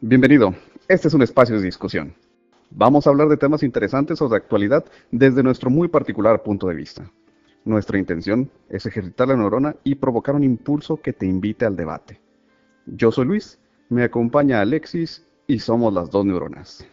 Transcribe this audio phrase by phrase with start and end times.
[0.00, 0.54] Bienvenido.
[0.86, 2.14] Este es un espacio de discusión.
[2.70, 6.76] Vamos a hablar de temas interesantes o de actualidad desde nuestro muy particular punto de
[6.76, 7.10] vista.
[7.64, 12.20] Nuestra intención es ejercitar la neurona y provocar un impulso que te invite al debate.
[12.86, 13.58] Yo soy Luis,
[13.88, 16.86] me acompaña Alexis y somos las dos neuronas.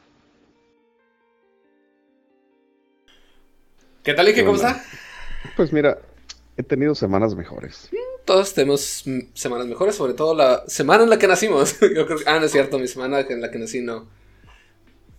[4.02, 4.82] ¿Qué tal y qué cómo está?
[5.56, 6.00] Pues mira,
[6.58, 7.88] he tenido semanas mejores.
[8.36, 11.80] Todos tenemos semanas mejores, sobre todo la semana en la que nacimos.
[11.96, 14.10] Yo creo que, ah, no es cierto, mi semana en la que nací no.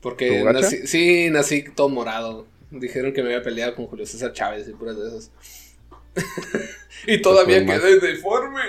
[0.02, 2.46] Porque nací, sí, nací todo morado.
[2.70, 5.30] Dijeron que me había peleado con Julio César Chávez y puras de esas.
[7.06, 8.60] y todavía quedé deforme.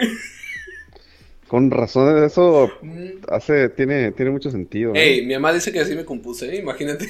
[1.50, 3.24] Con razón, eso mm.
[3.28, 4.94] hace, tiene, tiene mucho sentido.
[4.96, 6.60] Ey, mi mamá dice que así me compuse, ¿eh?
[6.60, 7.06] imagínate.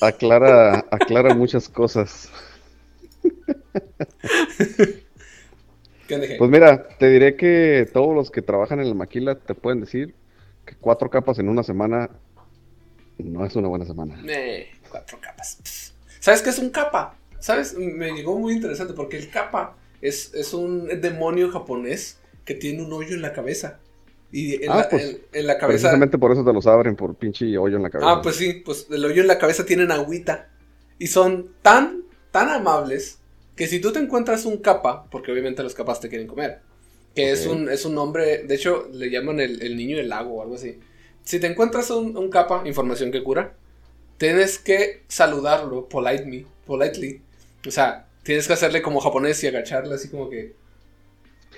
[0.00, 2.28] Aclara, aclara muchas cosas.
[6.38, 10.14] Pues mira, te diré que todos los que trabajan en la maquila te pueden decir
[10.64, 12.10] que cuatro capas en una semana
[13.18, 14.20] no es una buena semana.
[14.26, 15.94] Eh, cuatro capas.
[16.18, 17.16] ¿Sabes qué es un capa?
[17.38, 17.74] ¿Sabes?
[17.76, 22.92] Me llegó muy interesante porque el capa es, es un demonio japonés que tiene un
[22.92, 23.78] hoyo en la cabeza.
[24.32, 25.82] Y en, ah, la, pues, en, la cabeza.
[25.82, 28.12] Precisamente por eso te los abren, por pinche hoyo en la cabeza.
[28.12, 30.48] Ah, pues sí, pues el hoyo en la cabeza tienen agüita.
[30.98, 33.19] Y son tan, tan amables
[33.56, 36.60] que si tú te encuentras un capa, porque obviamente los capas te quieren comer,
[37.14, 40.42] que es, un, es un nombre, de hecho le llaman el, niño del lago o
[40.42, 40.78] algo así.
[41.24, 43.54] Si te encuentras un, capa, información que cura,
[44.16, 47.20] tienes que saludarlo politely, politely.
[47.66, 50.54] O sea, tienes que hacerle como japonés y agacharle así como que...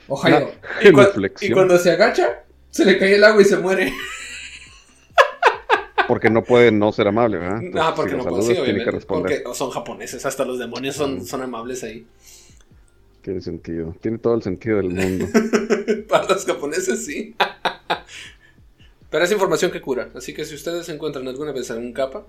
[0.08, 0.50] Ojalá.
[0.82, 3.92] Y, y cuando se agacha, se le cae el agua y se muere.
[6.08, 7.60] Porque no puede no ser amable, ¿verdad?
[7.80, 9.06] ah, porque no puede, sí, obviamente.
[9.06, 12.06] Porque son japoneses, hasta los demonios son, son amables ahí.
[13.22, 15.26] Tiene sentido, tiene todo el sentido del mundo.
[16.08, 17.36] Para los japoneses, sí.
[19.10, 22.24] Pero es información que cura, así que si ustedes encuentran alguna vez algún capa,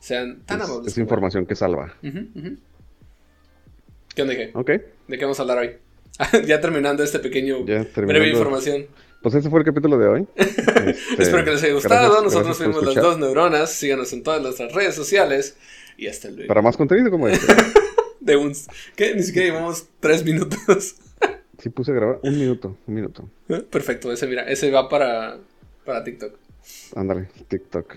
[0.00, 0.92] sean tan amables.
[0.92, 1.94] Es información que salva.
[4.14, 4.50] ¿Qué onda, qué?
[4.54, 4.70] Ok.
[5.08, 5.76] ¿De qué vamos a hablar hoy?
[6.46, 8.86] ya terminando este pequeño breve información.
[9.22, 10.26] Pues ese fue el capítulo de hoy.
[10.88, 12.22] Este, Espero que les haya gustado.
[12.22, 13.70] Nosotros fuimos las dos neuronas.
[13.70, 15.56] Síganos en todas nuestras redes sociales.
[15.98, 16.48] Y hasta luego.
[16.48, 17.46] Para más contenido como este.
[18.20, 18.54] de un...
[18.96, 19.14] ¿Qué?
[19.14, 20.94] Ni siquiera llevamos tres minutos.
[21.58, 22.76] sí, puse a grabar un minuto.
[22.86, 23.28] Un minuto.
[23.70, 24.10] Perfecto.
[24.12, 25.38] Ese, mira, ese va para,
[25.84, 26.38] para TikTok.
[26.94, 27.96] Ándale, TikTok.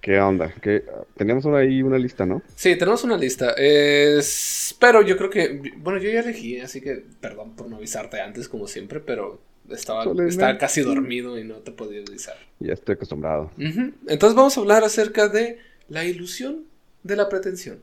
[0.00, 0.54] ¿Qué onda?
[0.62, 0.84] ¿Qué?
[1.16, 2.42] Teníamos ahí una lista, ¿no?
[2.54, 3.54] Sí, tenemos una lista.
[3.56, 4.76] Es...
[4.78, 5.72] Pero yo creo que.
[5.78, 9.40] Bueno, yo ya elegí, así que perdón por no avisarte antes, como siempre, pero
[9.70, 12.36] estaba, estaba casi dormido y no te podía avisar.
[12.60, 13.50] Ya estoy acostumbrado.
[13.58, 16.64] Entonces vamos a hablar acerca de la ilusión
[17.02, 17.80] de la pretensión.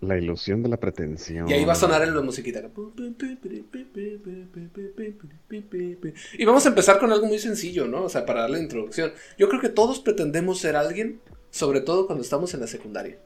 [0.00, 1.48] La ilusión de la pretensión.
[1.48, 2.62] Y ahí va a sonar en la musiquita.
[6.38, 8.04] Y vamos a empezar con algo muy sencillo, ¿no?
[8.04, 9.12] O sea, para darle la introducción.
[9.36, 11.20] Yo creo que todos pretendemos ser alguien,
[11.50, 13.18] sobre todo cuando estamos en la secundaria.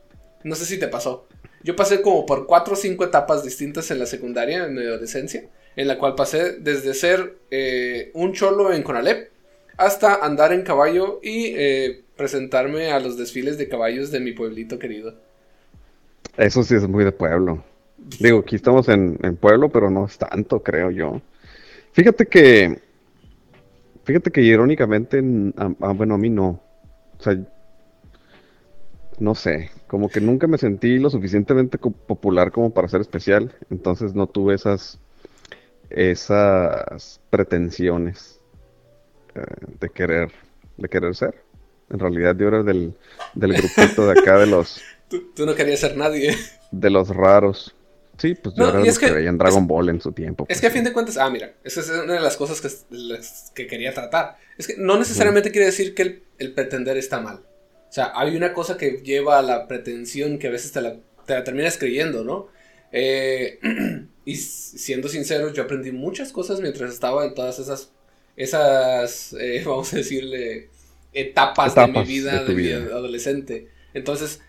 [0.44, 1.28] No sé si te pasó.
[1.62, 5.48] Yo pasé como por cuatro o cinco etapas distintas en la secundaria, en mi adolescencia
[5.76, 9.30] en la cual pasé desde ser eh, un cholo en Conalep
[9.76, 14.78] hasta andar en caballo y eh, presentarme a los desfiles de caballos de mi pueblito
[14.78, 15.14] querido.
[16.36, 17.64] Eso sí es muy de pueblo.
[18.20, 21.20] Digo, aquí estamos en, pueblo, pero no es tanto, creo yo.
[21.92, 22.80] Fíjate que,
[24.04, 26.60] fíjate que irónicamente, bueno, a mí no.
[27.18, 27.38] O sea,
[29.18, 34.14] no sé, como que nunca me sentí lo suficientemente popular como para ser especial, entonces
[34.14, 34.98] no tuve esas
[35.94, 38.40] esas pretensiones
[39.34, 39.40] eh,
[39.80, 40.32] de querer
[40.76, 41.34] de querer ser.
[41.90, 42.94] En realidad yo era del,
[43.34, 44.80] del grupito de acá de los...
[45.08, 46.36] tú, no querías ser nadie.
[46.70, 47.74] De los raros.
[48.18, 50.46] Sí, pues yo era de los que, veían Dragon Ball en su tiempo.
[50.48, 52.60] Es que a pues, fin de cuentas, ah, mira, esa es una de las cosas
[52.60, 52.68] que,
[53.54, 54.36] que quería tratar.
[54.58, 57.36] Es que no necesariamente quiere decir que el, el, pretender está mal.
[57.88, 60.96] O sea, hay una cosa que lleva a la pretensión que a veces te la,
[61.26, 62.48] te la terminas creyendo, ¿no?
[62.92, 63.58] Eh,
[64.24, 67.92] y siendo sincero, yo aprendí muchas cosas mientras estaba en todas esas,
[68.36, 70.70] esas eh, vamos a decirle,
[71.12, 73.68] etapas, de mi vida, de, mi adolescente.
[73.94, 74.40] Entonces,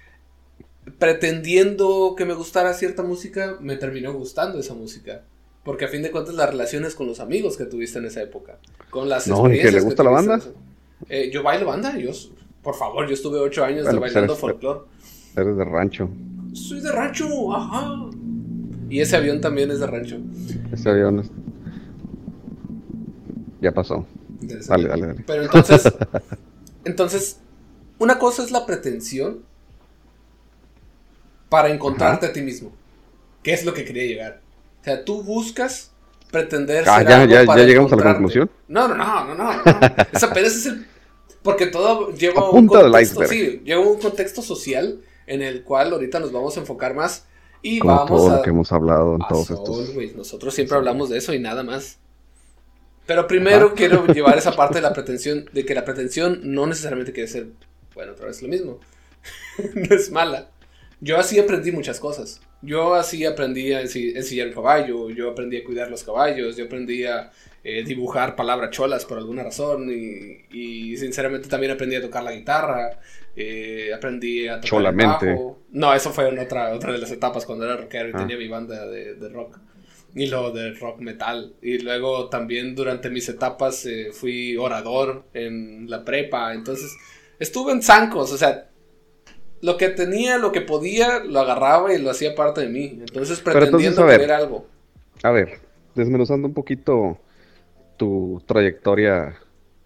[1.00, 5.24] pretendiendo que me gustara cierta música, me terminó gustando esa música.
[5.64, 8.60] Porque a fin de cuentas las relaciones con los amigos que tuviste en esa época,
[8.90, 10.42] con las no, ¿y que le gusta la banda?
[11.08, 12.12] Eh, yo bailo banda, yo,
[12.62, 14.82] por favor, yo estuve ocho años pues bailando folclore.
[15.38, 16.10] Eres de rancho.
[16.52, 18.10] Soy de rancho, ajá.
[18.94, 20.20] Y ese avión también es de rancho.
[20.72, 21.32] Ese avión es...
[23.60, 24.06] Ya pasó.
[24.40, 25.24] Dale, dale, dale.
[25.26, 25.92] Pero entonces,
[26.86, 27.40] entonces,
[27.98, 29.40] una cosa es la pretensión
[31.50, 32.72] para encontrarte a ti mismo.
[33.42, 34.42] ¿Qué es lo que quería llegar?
[34.82, 35.92] O sea, tú buscas
[36.30, 38.48] pretender ah, ya, ya, ya llegamos a la conclusión.
[38.68, 39.64] No, no, no, no, no.
[40.14, 40.86] Esa apenas es el
[41.42, 46.20] Porque todo lleva A un contexto, sí, lleva un contexto social en el cual ahorita
[46.20, 47.26] nos vamos a enfocar más
[47.64, 48.38] y Como vamos todo a...
[48.38, 50.16] lo que hemos hablado en todos estos.
[50.16, 51.98] Nosotros siempre hablamos de eso y nada más.
[53.06, 57.12] Pero primero quiero llevar esa parte de la pretensión, de que la pretensión no necesariamente
[57.12, 57.48] quiere ser,
[57.96, 58.80] bueno, otra vez lo mismo.
[59.76, 60.50] no es mala.
[61.02, 62.42] Yo así aprendí muchas cosas.
[62.62, 66.64] Yo así aprendí a ensi- ensillar un caballo, yo aprendí a cuidar los caballos, yo
[66.66, 67.30] aprendí a
[67.64, 72.32] eh, dibujar palabras cholas por alguna razón y, y sinceramente también aprendí a tocar la
[72.32, 73.00] guitarra,
[73.36, 75.26] eh, aprendí a tocar Cholamente.
[75.30, 75.60] el bajo.
[75.72, 78.18] No, eso fue en otra, otra de las etapas cuando era rockero y Ah.
[78.18, 79.58] tenía mi banda de, de rock.
[80.16, 81.54] Y luego de rock metal.
[81.62, 86.54] Y luego también durante mis etapas eh, fui orador en la prepa.
[86.54, 86.96] Entonces
[87.40, 88.32] estuve en zancos.
[88.32, 88.70] O sea,
[89.62, 93.00] lo que tenía, lo que podía, lo agarraba y lo hacía parte de mí.
[93.00, 94.68] Entonces pretendiendo tener algo.
[95.24, 95.60] A ver,
[95.96, 97.18] desmenuzando un poquito
[97.98, 99.36] tu trayectoria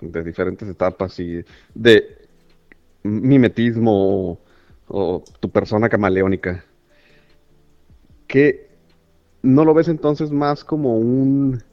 [0.01, 1.43] de diferentes etapas y
[1.73, 2.16] de
[3.07, 3.91] mimetismo
[4.31, 4.39] o,
[4.87, 6.65] o tu persona camaleónica,
[8.27, 8.67] ¿qué
[9.43, 11.63] no lo ves entonces más como un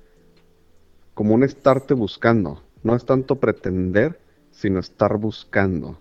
[1.15, 2.63] como un estarte buscando?
[2.83, 4.21] No es tanto pretender,
[4.51, 5.99] sino estar buscando.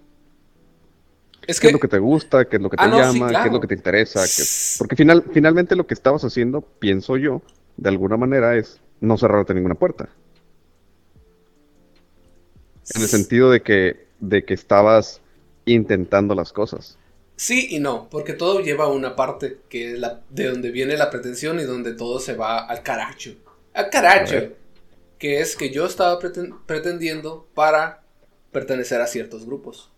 [1.48, 2.46] Es ¿Qué que, es lo que te gusta?
[2.50, 3.36] ¿Qué es lo que te Ah, no, sí, llama?
[3.40, 4.34] ¿Qué es lo que te interesa?
[4.34, 7.42] ¿Qué- Porque final, finalmente lo que estabas haciendo, pienso yo,
[7.78, 10.10] de alguna manera es no cerrarte ninguna puerta.
[12.96, 15.22] En el sentido de que, de que estabas
[15.66, 16.98] intentando las cosas.
[17.36, 20.96] Sí y no, porque todo lleva a una parte que es la, de donde viene
[20.98, 23.36] la pretensión y donde todo se va al caracho.
[23.74, 24.54] Al caracho.
[25.18, 28.04] Que es que yo estaba preten- pretendiendo para
[28.52, 29.92] pertenecer a ciertos grupos.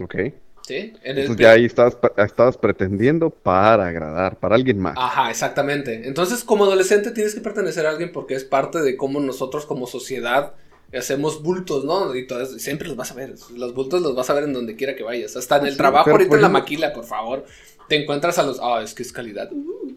[0.00, 0.14] ¿Ok?
[0.62, 0.92] ¿Sí?
[1.02, 4.96] En Entonces ya ahí estabas, estabas pretendiendo para agradar, para alguien más.
[4.96, 6.08] Ajá, exactamente.
[6.08, 9.86] Entonces, como adolescente tienes que pertenecer a alguien porque es parte de cómo nosotros como
[9.86, 10.54] sociedad
[10.98, 12.14] hacemos bultos, ¿no?
[12.14, 13.34] Y todo eso, siempre los vas a ver.
[13.54, 15.36] Los bultos los vas a ver en donde quiera que vayas.
[15.36, 17.44] Hasta en el Sí, trabajo, ahorita en la maquila, por favor.
[17.88, 18.58] Te encuentras a los.
[18.60, 19.50] Ah, es que es calidad.
[19.52, 19.92] Uh.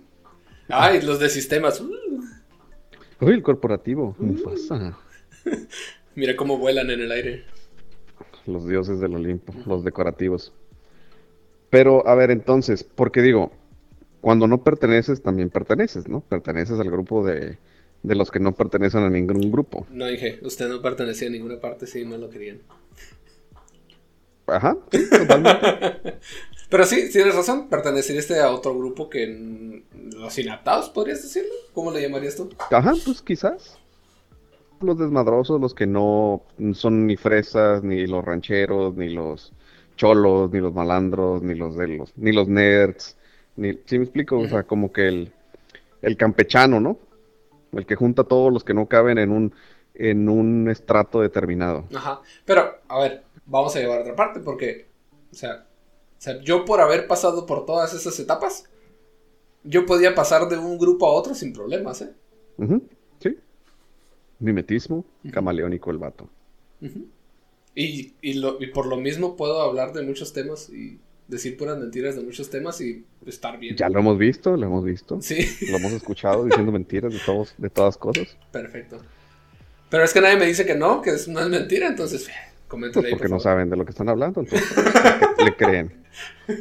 [0.70, 1.82] Ay, los de sistemas.
[1.82, 1.90] uh.
[3.22, 4.98] Uy, el corporativo, Mufasa.
[6.16, 7.46] Mira cómo vuelan en el aire.
[8.46, 10.54] Los dioses del Olimpo, los decorativos.
[11.70, 13.52] Pero, a ver, entonces, porque digo,
[14.22, 16.22] cuando no perteneces, también perteneces, ¿no?
[16.22, 17.58] Perteneces al grupo de,
[18.04, 19.86] de los que no pertenecen a ningún grupo.
[19.92, 22.60] No dije, usted no pertenecía a ninguna parte, sí, no lo querían.
[24.48, 26.20] Ajá, sí, totalmente.
[26.70, 29.84] Pero sí, tienes razón, perteneciste a otro grupo que
[30.16, 31.54] los inadaptados, podrías decirlo.
[31.74, 32.50] ¿Cómo le llamarías tú?
[32.72, 33.78] Ajá, pues quizás.
[34.82, 36.44] Los desmadrosos, los que no
[36.74, 39.52] son ni fresas, ni los rancheros, ni los
[39.98, 43.18] cholos, ni los malandros, ni los de los, ni los nerds,
[43.58, 44.40] ni, ¿sí me explico?
[44.40, 45.34] O sea, como que el,
[46.02, 46.98] el campechano, ¿no?
[47.72, 49.54] El que junta a todos los que no caben en un,
[49.94, 51.86] en un estrato determinado.
[51.96, 52.22] Ajá.
[52.46, 54.88] Pero, a ver, vamos a llevar otra parte porque,
[55.32, 55.66] o sea,
[56.18, 58.66] o sea, yo por haber pasado por todas esas etapas,
[59.64, 62.12] yo podía pasar de un grupo a otro sin problemas, ¿eh?
[62.58, 62.82] Ujú,
[63.20, 63.38] sí.
[64.40, 66.30] Mimetismo, camaleónico el vato.
[67.76, 71.78] Y, y, lo- y por lo mismo puedo hablar de muchos temas y decir puras
[71.78, 73.78] mentiras de muchos temas y estar bien.
[73.78, 75.22] Ya lo hemos visto, lo hemos visto.
[75.22, 78.38] Sí, Lo hemos escuchado diciendo mentiras de todos, de todas cosas.
[78.52, 79.00] perfecto.
[79.90, 82.30] Pero es que nadie me dice que no, que es, no es mentira, entonces,
[82.68, 84.70] coméntale Pues ahí, porque por no saben de lo que están hablando, entonces
[85.40, 85.94] le, le creen.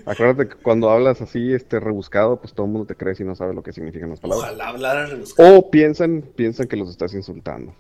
[0.06, 3.34] Acuérdate que cuando hablas así, este rebuscado, pues todo el mundo te cree si no
[3.34, 4.50] sabe lo que significan las palabras.
[4.50, 5.58] Ojalá hablara rebuscado.
[5.58, 7.74] O piensan, piensan que los estás insultando.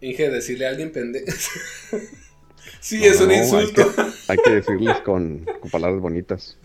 [0.00, 1.26] Inge, decirle a alguien pendejo.
[2.80, 3.82] sí, No, es un no, hay insulto.
[3.94, 6.58] que- Hay que decirles con, con palabras bonitas.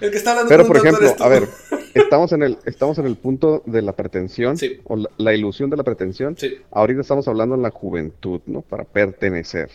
[0.00, 1.46] El que está hablando Pero por ejemplo, eres a ver,
[1.94, 4.80] estamos en el, estamos en el punto de la pretensión, Sí.
[4.84, 6.36] o la, la ilusión de la pretensión.
[6.38, 6.56] Sí.
[6.70, 8.62] Ahorita estamos hablando en la juventud, ¿no?
[8.62, 9.70] Para pertenecer.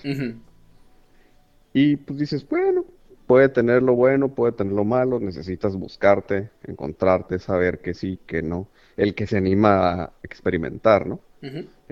[1.73, 2.85] Y pues dices, bueno,
[3.27, 8.41] puede tener lo bueno, puede tener lo malo, necesitas buscarte, encontrarte, saber que sí, que
[8.41, 8.67] no.
[8.97, 11.19] El que se anima a experimentar, ¿no?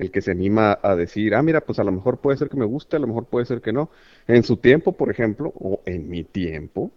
[0.02, 2.58] El que se anima a decir, ah, mira, pues a lo mejor puede ser que
[2.58, 3.92] me guste, a lo mejor puede ser que no.
[4.28, 6.90] En su tiempo, por ejemplo, o en mi tiempo,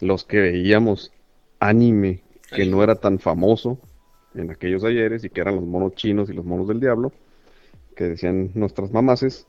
[0.00, 1.12] los que veíamos
[1.60, 2.20] anime
[2.54, 3.78] que no era tan famoso
[4.34, 7.10] en aquellos ayeres y que eran los monos chinos y los monos del diablo,
[7.96, 9.46] que decían nuestras mamases,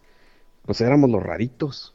[0.66, 1.94] pues éramos los raritos.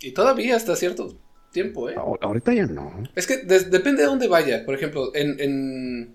[0.00, 1.16] Y todavía hasta cierto
[1.50, 1.96] tiempo, ¿eh?
[1.96, 2.92] Ahor- Ahorita ya no.
[3.16, 4.64] Es que depende de dónde vaya.
[4.64, 6.14] Por ejemplo, en, en-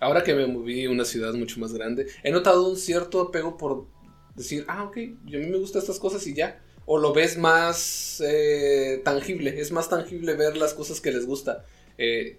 [0.00, 3.56] ahora que me moví a una ciudad mucho más grande, he notado un cierto apego
[3.56, 3.86] por
[4.34, 6.62] decir, ah, ok, yo a mí me gustan estas cosas y ya.
[6.88, 11.64] O lo ves más eh, tangible, es más tangible ver las cosas que les gusta.
[11.98, 12.38] Eh,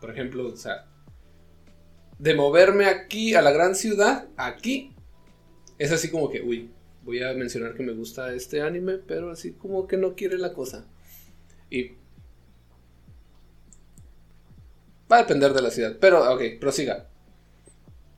[0.00, 0.86] por ejemplo, o sea,
[2.18, 4.94] de moverme aquí a la gran ciudad, aquí,
[5.78, 6.70] es así como que, uy,
[7.04, 10.52] voy a mencionar que me gusta este anime, pero así como que no quiere la
[10.52, 10.86] cosa.
[11.70, 11.92] Y
[15.10, 17.06] va a depender de la ciudad, pero ok, prosiga.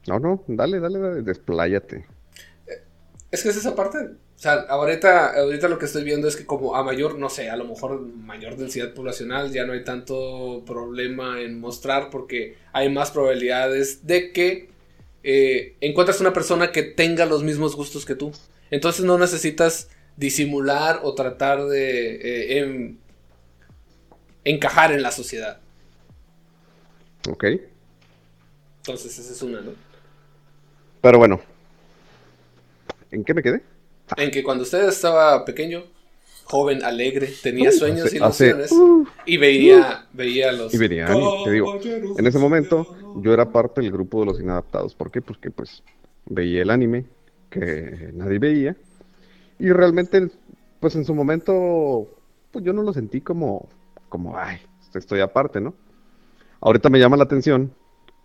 [0.07, 2.07] No, no, dale, dale, dale, despláyate.
[3.31, 3.99] Es que es esa parte.
[3.99, 7.51] O sea, ahorita, ahorita lo que estoy viendo es que como a mayor, no sé,
[7.51, 12.89] a lo mejor mayor densidad poblacional ya no hay tanto problema en mostrar porque hay
[12.89, 14.71] más probabilidades de que
[15.25, 18.33] eh, encuentras una persona que tenga los mismos gustos que tú.
[18.71, 22.99] Entonces no necesitas disimular o tratar de eh, em,
[24.45, 25.61] encajar en la sociedad.
[27.31, 27.45] Ok.
[28.83, 29.73] Entonces esa es una, ¿no?
[31.01, 31.41] Pero bueno,
[33.11, 33.63] ¿en qué me quedé?
[34.17, 35.85] En que cuando usted estaba pequeño,
[36.45, 40.73] joven, alegre, tenía Uh, sueños hace- y ilusiones hace- uh, y veía, veía los...
[40.73, 41.07] Y venía,
[41.45, 41.79] te digo,
[42.17, 44.95] en ese momento yo era parte del grupo de los inadaptados.
[44.95, 45.21] ¿Por qué?
[45.21, 45.83] Porque pues
[46.27, 47.05] veía el anime
[47.51, 48.77] que nadie veía
[49.59, 50.31] y realmente
[50.81, 52.09] pues en su momento
[52.51, 53.69] pues yo no lo sentí como,
[54.09, 54.59] como, ay,
[54.95, 55.75] estoy aparte, ¿no?
[56.61, 57.73] Ahorita me llama la atención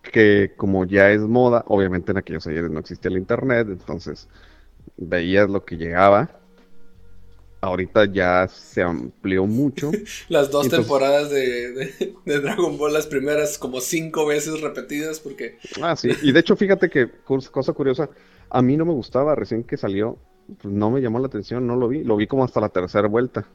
[0.02, 4.28] que como ya es moda, obviamente en aquellos ayeres no existía el internet, entonces
[4.98, 6.30] veías lo que llegaba.
[7.62, 9.90] Ahorita ya se amplió mucho.
[10.28, 15.22] Las dos Entonces- temporadas de, de- de Dragon Ball, las primeras como cinco veces repetidas,
[15.22, 16.10] porque Ah, sí.
[16.24, 18.10] Y de hecho, fíjate que, cosa curiosa,
[18.50, 20.18] a mí no me gustaba recién que salió,
[20.62, 22.04] pues no me llamó la atención, no lo vi.
[22.04, 23.46] Lo vi como hasta la tercera vuelta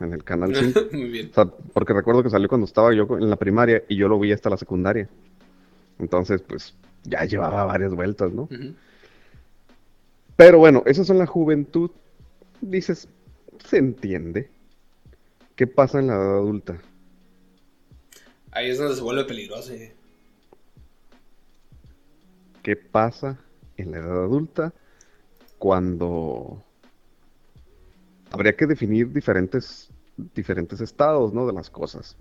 [0.00, 0.80] en el canal 5.
[0.92, 1.30] muy bien.
[1.30, 4.18] O sea, porque recuerdo que salió cuando estaba yo en la primaria y yo lo
[4.18, 5.08] vi hasta la secundaria.
[5.98, 8.48] Entonces, pues ya llevaba varias vueltas, ¿no?
[10.36, 11.90] Pero bueno, esas son la juventud.
[12.60, 13.08] Dices,
[13.64, 14.48] se entiende.
[15.56, 16.80] ¿Qué pasa en la edad adulta?
[18.52, 19.72] Ahí es donde se vuelve peligroso.
[19.72, 19.94] eh.
[22.62, 23.38] qué pasa
[23.76, 24.72] en la edad adulta
[25.58, 26.62] cuando
[28.30, 29.90] habría que definir diferentes,
[30.34, 31.46] diferentes estados, ¿no?
[31.46, 32.16] de las cosas.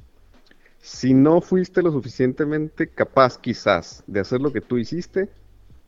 [0.82, 5.30] Si no fuiste lo suficientemente capaz, quizás, de hacer lo que tú hiciste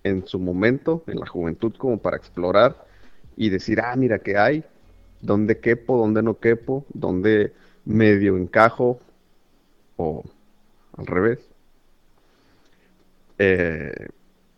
[0.03, 2.85] en su momento, en la juventud, como para explorar
[3.37, 4.63] y decir, ah, mira qué hay,
[5.21, 7.53] dónde quepo, dónde no quepo, dónde
[7.85, 8.99] medio encajo,
[9.95, 10.23] o
[10.97, 11.39] al revés.
[13.37, 14.09] Eh,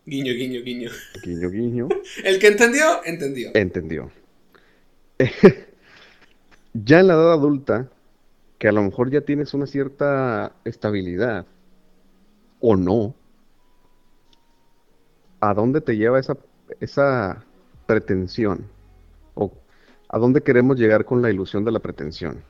[0.06, 0.92] Guiño, guiño, guiño.
[1.24, 1.90] guiño, guiño.
[2.26, 3.52] El que entendió, entendió.
[3.54, 4.12] Entendió.
[6.74, 7.90] ya en la edad adulta,
[8.58, 11.46] que a lo mejor ya tienes una cierta estabilidad,
[12.60, 13.14] o no,
[15.42, 16.38] ¿a dónde te lleva esa,
[16.80, 17.44] esa
[17.86, 18.66] pretensión?
[19.36, 19.52] ¿O
[20.08, 22.44] a dónde queremos llegar con la ilusión de la pretensión?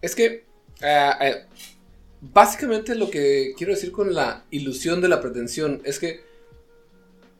[0.00, 0.44] Es que,
[0.82, 1.44] ah, eh,
[2.20, 6.20] básicamente lo que quiero decir con la ilusión de la pretensión es que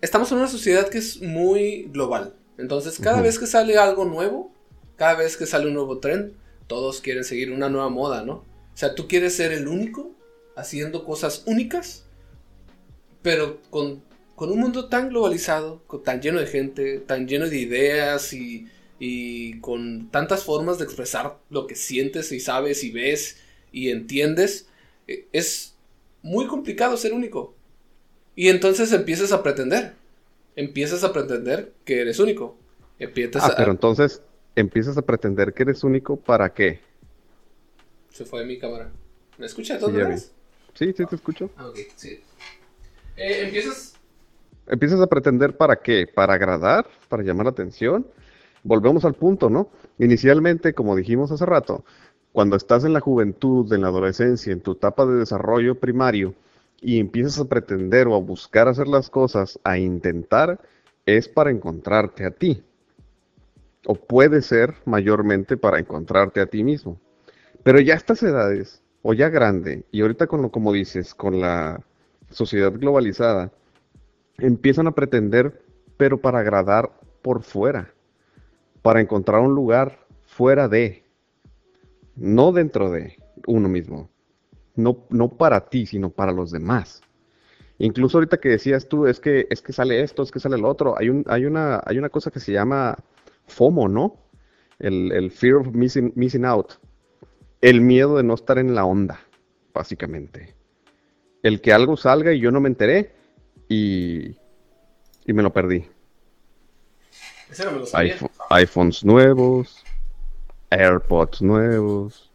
[0.02, 2.34] estamos en una sociedad que es muy global.
[2.58, 4.52] Entonces, cada vez que sale algo nuevo,
[4.96, 6.34] cada vez que sale un nuevo tren,
[6.66, 8.34] todos quieren seguir una nueva moda, ¿no?
[8.34, 10.10] O sea, tú quieres ser el único
[10.56, 12.04] haciendo cosas únicas,
[13.22, 14.02] pero con,
[14.34, 18.68] con un mundo tan globalizado, con- tan lleno de gente, tan lleno de ideas y,
[18.98, 23.38] y con tantas formas de expresar lo que sientes y sabes y ves
[23.72, 24.66] y entiendes,
[25.08, 25.74] eh, es
[26.22, 27.54] muy complicado ser único.
[28.34, 29.94] Y entonces empiezas a pretender.
[30.56, 32.56] Empiezas a pretender que eres único.
[32.98, 33.56] Empiezas Ah, a...
[33.56, 34.22] pero entonces
[34.54, 36.80] empiezas a pretender que eres único para qué?
[38.10, 38.90] Se fue mi cámara.
[39.38, 40.32] ¿Me escuchas Sí, otra vez?
[40.74, 41.50] Sí, sí, te escucho.
[41.56, 42.20] Ah, ok, sí.
[43.16, 43.94] Eh, empiezas...
[44.66, 46.06] Empiezas a pretender para qué?
[46.06, 48.06] Para agradar, para llamar la atención.
[48.62, 49.70] Volvemos al punto, ¿no?
[49.98, 51.84] Inicialmente, como dijimos hace rato,
[52.32, 56.34] cuando estás en la juventud, en la adolescencia, en tu etapa de desarrollo primario,
[56.82, 60.60] y empiezas a pretender o a buscar hacer las cosas, a intentar,
[61.06, 62.62] es para encontrarte a ti.
[63.86, 67.00] O puede ser mayormente para encontrarte a ti mismo.
[67.62, 71.80] Pero ya estas edades, o ya grande, y ahorita con lo como dices, con la
[72.30, 73.52] sociedad globalizada,
[74.38, 75.62] empiezan a pretender,
[75.96, 76.90] pero para agradar
[77.22, 77.92] por fuera,
[78.82, 81.04] para encontrar un lugar fuera de,
[82.16, 84.11] no dentro de uno mismo,
[84.74, 87.02] no, no para ti, sino para los demás.
[87.78, 90.68] Incluso ahorita que decías tú, es que, es que sale esto, es que sale lo
[90.68, 92.96] otro, hay, un, hay, una, hay una cosa que se llama
[93.46, 94.16] FOMO, ¿no?
[94.78, 96.72] El, el fear of missing, missing out,
[97.60, 99.20] el miedo de no estar en la onda,
[99.74, 100.54] básicamente.
[101.42, 103.14] El que algo salga y yo no me enteré,
[103.68, 104.36] y,
[105.26, 105.86] y me lo perdí.
[107.50, 108.14] Ese no me lo sabía.
[108.14, 109.84] iPhone- iPhones nuevos,
[110.70, 112.31] AirPods nuevos,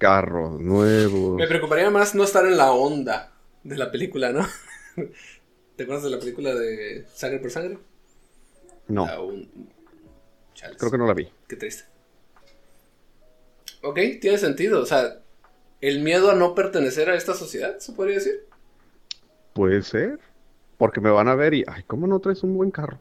[0.00, 1.36] carros nuevos.
[1.36, 4.46] Me preocuparía más no estar en la onda de la película, ¿no?
[5.76, 7.78] ¿Te acuerdas de la película de Sangre por Sangre?
[8.88, 9.70] No, un-
[10.78, 11.28] creo que no la vi.
[11.46, 11.84] Qué triste.
[13.82, 14.80] Ok, tiene sentido.
[14.82, 15.20] O sea,
[15.80, 18.46] el miedo a no pertenecer a esta sociedad, se podría decir.
[19.52, 20.18] Puede ser.
[20.78, 22.98] Porque me van a ver y, ay, ¿cómo no traes un buen carro?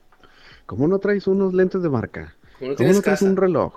[0.66, 2.36] ¿Cómo no traes unos lentes de marca?
[2.60, 3.26] No ¿Cómo no traes casa.
[3.26, 3.74] un reloj?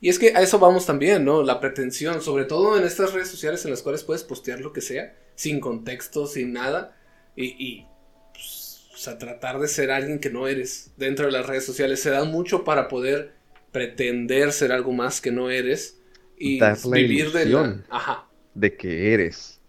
[0.00, 1.42] Y es que a eso vamos también, ¿no?
[1.42, 4.80] La pretensión, sobre todo en estas redes sociales en las cuales puedes postear lo que
[4.82, 6.96] sea, sin contexto, sin nada,
[7.34, 7.86] y, y,
[8.32, 12.00] pues, o sea, tratar de ser alguien que no eres dentro de las redes sociales.
[12.00, 13.32] Se da mucho para poder
[13.72, 16.00] pretender ser algo más que no eres
[16.36, 17.84] y la vivir de la...
[17.88, 18.26] Ajá.
[18.54, 19.60] de que eres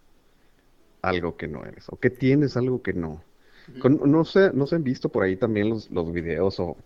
[1.02, 3.22] algo que no eres, o que tienes algo que no.
[3.78, 6.76] Con- no sé, no se han visto por ahí también los, los videos o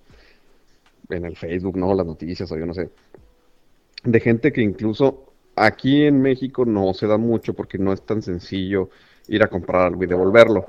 [1.11, 1.94] en el Facebook, ¿no?
[1.94, 2.90] Las noticias o yo no sé.
[4.04, 8.23] De gente que incluso aquí en México no se da mucho porque no es tan
[8.23, 8.90] sencillo
[9.28, 10.66] ir a comprar algo y devolverlo.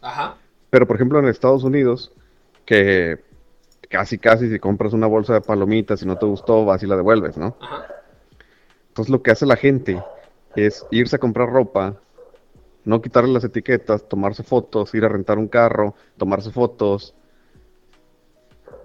[0.00, 0.36] Ajá.
[0.70, 2.12] Pero por ejemplo en Estados Unidos,
[2.64, 3.18] que
[3.88, 6.96] casi casi si compras una bolsa de palomitas y no te gustó, vas y la
[6.96, 7.56] devuelves, ¿no?
[7.60, 7.86] Ajá.
[8.88, 10.02] Entonces lo que hace la gente
[10.56, 12.00] es irse a comprar ropa,
[12.84, 17.14] no quitarle las etiquetas, tomarse fotos, ir a rentar un carro, tomarse fotos.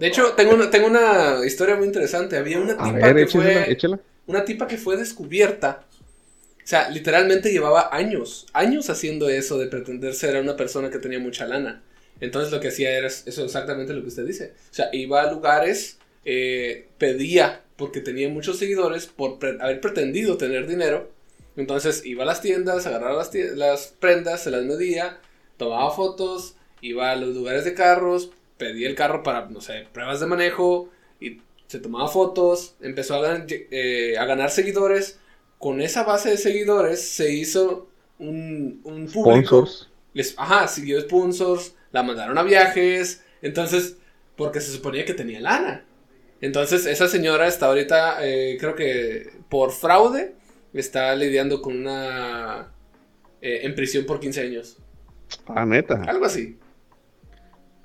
[0.02, 2.38] De hecho, tengo una, tengo una historia muy interesante.
[2.38, 3.72] Había una tipa ver, que échela, fue...
[3.72, 4.00] échela.
[4.28, 5.86] Una tipa que fue descubierta.
[6.64, 11.20] O sea, literalmente llevaba años, años haciendo eso de pretender ser una persona que tenía
[11.20, 11.84] mucha lana.
[12.20, 14.54] Entonces lo que hacía era eso exactamente lo que usted dice.
[14.72, 20.38] O sea, iba a lugares, eh, pedía, porque tenía muchos seguidores, por pre- haber pretendido
[20.38, 21.12] tener dinero.
[21.58, 25.20] Entonces iba a las tiendas, agarraba las, tie- las prendas, se las medía,
[25.58, 28.32] tomaba fotos, iba a los lugares de carros,
[28.62, 30.90] pedía el carro para, no sé, pruebas de manejo,
[31.20, 35.20] y se tomaba fotos, empezó a, gan- eh, a ganar seguidores.
[35.60, 37.90] Con esa base de seguidores se hizo
[38.20, 39.50] un, un público.
[39.58, 39.90] Sponsors.
[40.14, 43.24] Les, ajá, siguió sponsors, la mandaron a viajes.
[43.42, 43.98] Entonces,
[44.38, 45.86] porque se suponía que tenía lana.
[46.42, 50.36] Entonces, esa señora está ahorita, eh, creo que por fraude,
[50.74, 52.74] está lidiando con una.
[53.42, 54.78] eh, en prisión por 15 años.
[55.48, 56.02] Ah, neta.
[56.06, 56.58] Algo así.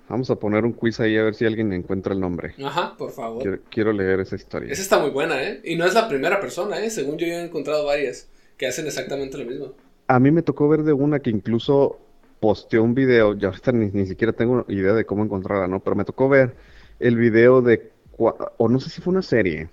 [0.09, 2.55] Vamos a poner un quiz ahí a ver si alguien encuentra el nombre.
[2.64, 3.42] Ajá, por favor.
[3.42, 4.73] Quiero, quiero leer esa historia.
[4.73, 5.61] Esa está muy buena, ¿eh?
[5.64, 6.90] Y no es la primera persona, ¿eh?
[6.90, 9.73] Según yo, yo he encontrado varias que hacen exactamente lo mismo.
[10.07, 11.99] A mí me tocó ver de una que incluso
[12.38, 15.81] posteó un video, ya ahorita ni, ni siquiera tengo idea de cómo encontrarla, ¿no?
[15.81, 16.55] Pero me tocó ver
[17.01, 19.69] el video de, cua- o no sé si fue una serie.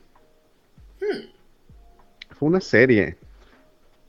[2.32, 3.18] Fue una serie.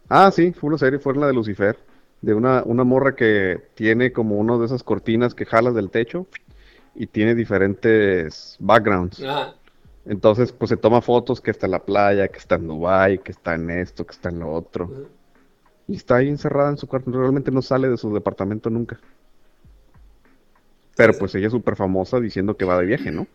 [0.08, 1.76] Ah, sí, fue una serie, fue la de Lucifer,
[2.24, 6.26] de una, una morra que tiene como una de esas cortinas que jalas del techo
[6.94, 9.22] y tiene diferentes backgrounds.
[9.22, 9.54] Ajá.
[10.06, 13.32] Entonces, pues se toma fotos que está en la playa, que está en Dubai, que
[13.32, 15.08] está en esto, que está en lo otro.
[15.88, 18.98] Y está ahí encerrada en su cuarto, realmente no sale de su departamento nunca.
[20.96, 23.26] Pero pues ella es súper famosa diciendo que va de viaje, ¿no?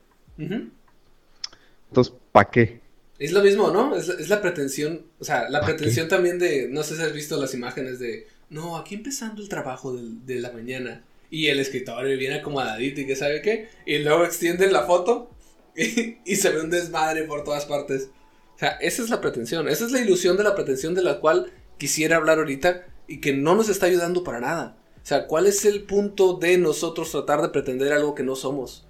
[1.89, 2.81] Entonces, ¿para qué?
[3.17, 3.95] Es lo mismo, ¿no?
[3.95, 7.01] Es, la- es la pretensión, o sea, la ¿Pa' pretensión también de, no sé si
[7.01, 11.03] has visto las imágenes de, no, aquí empezando el trabajo de la mañana.
[11.31, 13.69] Y el escritorio viene acomodadito y que sabe qué.
[13.85, 15.29] Y luego extienden la foto
[15.75, 18.09] y, y se ve un desmadre por todas partes.
[18.55, 21.19] O sea, esa es la pretensión, esa es la ilusión de la pretensión de la
[21.21, 24.77] cual quisiera hablar ahorita y que no nos está ayudando para nada.
[25.01, 28.85] O sea, ¿cuál es el punto de nosotros tratar de pretender algo que no somos?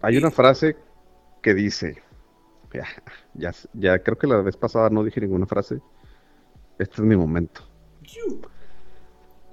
[0.00, 0.76] Hay Y- una frase
[1.40, 2.02] que dice,
[2.72, 2.86] ya,
[3.34, 5.80] ya, ya creo que la vez pasada no dije ninguna frase.
[6.78, 7.62] Este es mi momento.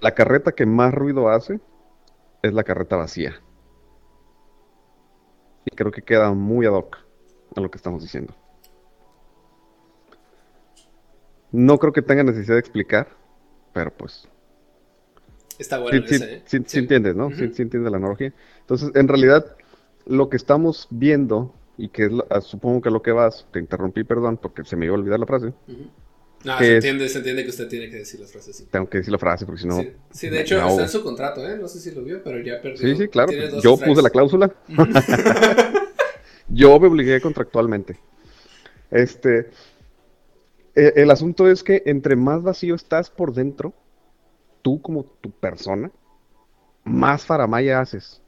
[0.02, 1.60] La carreta que más ruido hace
[2.44, 3.42] es la carreta vacía.
[5.66, 6.98] Y creo que queda muy ad hoc
[7.56, 8.34] a lo que estamos diciendo.
[11.52, 13.08] No creo que tenga necesidad de explicar,
[13.74, 14.28] pero pues
[15.58, 16.42] Está bueno sí, sí, ese, ¿eh?
[16.46, 17.30] sí- sí entiendes, ¿no?
[17.32, 18.34] Sí, sí entiendes la analogía.
[18.62, 19.46] Entonces, en realidad,
[20.06, 24.38] lo que estamos viendo, y que es, supongo que lo que vas, te interrumpí, perdón,
[24.38, 25.54] porque se me iba a olvidar la frase.
[26.44, 28.66] No, ¿Qué se entiende, se entiende que usted tiene que decir las frases.
[28.72, 29.82] Tengo que decir la frase, porque si no...
[29.82, 29.92] sí.
[30.12, 31.58] Sí, de hecho, está en su contrato, ¿eh?
[31.58, 32.78] No sé si lo vio, pero ya perdió.
[32.78, 33.32] Sí, sí, claro.
[33.32, 33.86] Yo strikes.
[33.86, 34.54] puse la cláusula.
[36.48, 37.98] Yo me obligué contractualmente.
[38.90, 39.50] Este,
[40.76, 43.74] e- el asunto es que entre más vacío estás por dentro,
[44.62, 45.92] tú como tu persona,
[46.86, 48.22] más faramaya haces.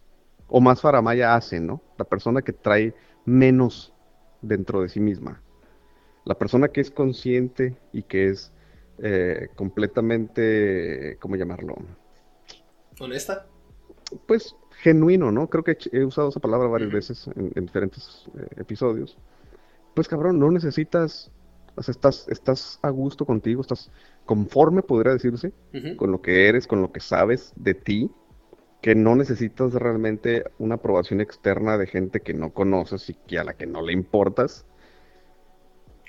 [0.47, 1.81] O más faramaya hace, ¿no?
[1.97, 2.93] La persona que trae
[3.23, 3.93] menos
[4.41, 5.41] dentro de sí misma.
[6.25, 8.51] La persona que es consciente y que es
[8.99, 11.75] eh, completamente, ¿cómo llamarlo?
[12.99, 13.47] ¿Honesta?
[14.27, 15.49] pues genuino, ¿no?
[15.49, 19.17] Creo que he usado esa palabra varias veces en, en diferentes eh, episodios.
[19.95, 21.31] Pues cabrón, no necesitas
[21.75, 23.91] o sea, estás, estás a gusto contigo, estás
[24.25, 25.53] conforme, podría decirse,
[25.97, 28.11] con lo que eres, con lo que sabes de ti,
[28.81, 33.43] que no necesitas realmente una aprobación externa de gente que no conoces y que a
[33.43, 34.65] la que no le importas.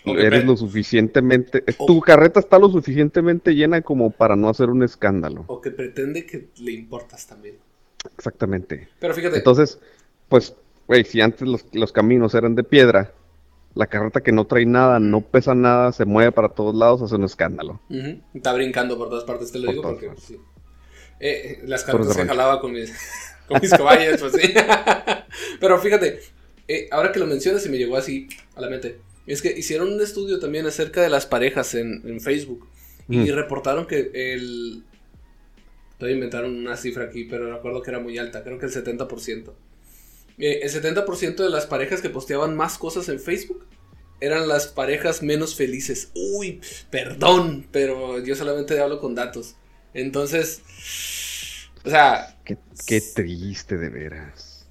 [0.05, 4.83] Eres lo suficientemente, o- tu carreta está lo suficientemente llena como para no hacer un
[4.83, 5.45] escándalo.
[5.47, 7.57] O que pretende que le importas también.
[8.17, 8.89] Exactamente.
[8.99, 9.79] Pero fíjate, Entonces,
[10.29, 10.55] pues,
[10.89, 13.13] güey, si antes los, los caminos eran de piedra,
[13.75, 17.15] la carreta que no trae nada, no pesa nada, se mueve para todos lados, hace
[17.15, 17.81] un escándalo.
[18.35, 20.37] está brincando por todas partes, te lo Por digo porque sí.
[21.21, 22.29] Eh, las de cartas que rancho.
[22.33, 22.93] jalaba con mis,
[23.49, 24.53] con mis caballos, pues sí.
[25.61, 26.19] Pero fíjate,
[26.67, 29.93] eh, ahora que lo mencionas y me llegó así a la mente, es que hicieron
[29.93, 32.69] un estudio también acerca de las parejas en, en Facebook
[33.09, 33.35] y Mm.
[33.35, 34.85] reportaron que el...
[35.99, 39.57] Todavía inventaron una cifra aquí, pero recuerdo que era muy alta, creo que el 70%.
[40.39, 43.67] Eh, el 70% de las parejas que posteaban más cosas en Facebook
[44.21, 46.11] eran las parejas menos felices.
[46.15, 49.57] Uy, perdón, pero yo solamente hablo con datos.
[49.95, 50.63] Entonces,
[51.85, 54.67] o sea, Qué, qué triste de veras.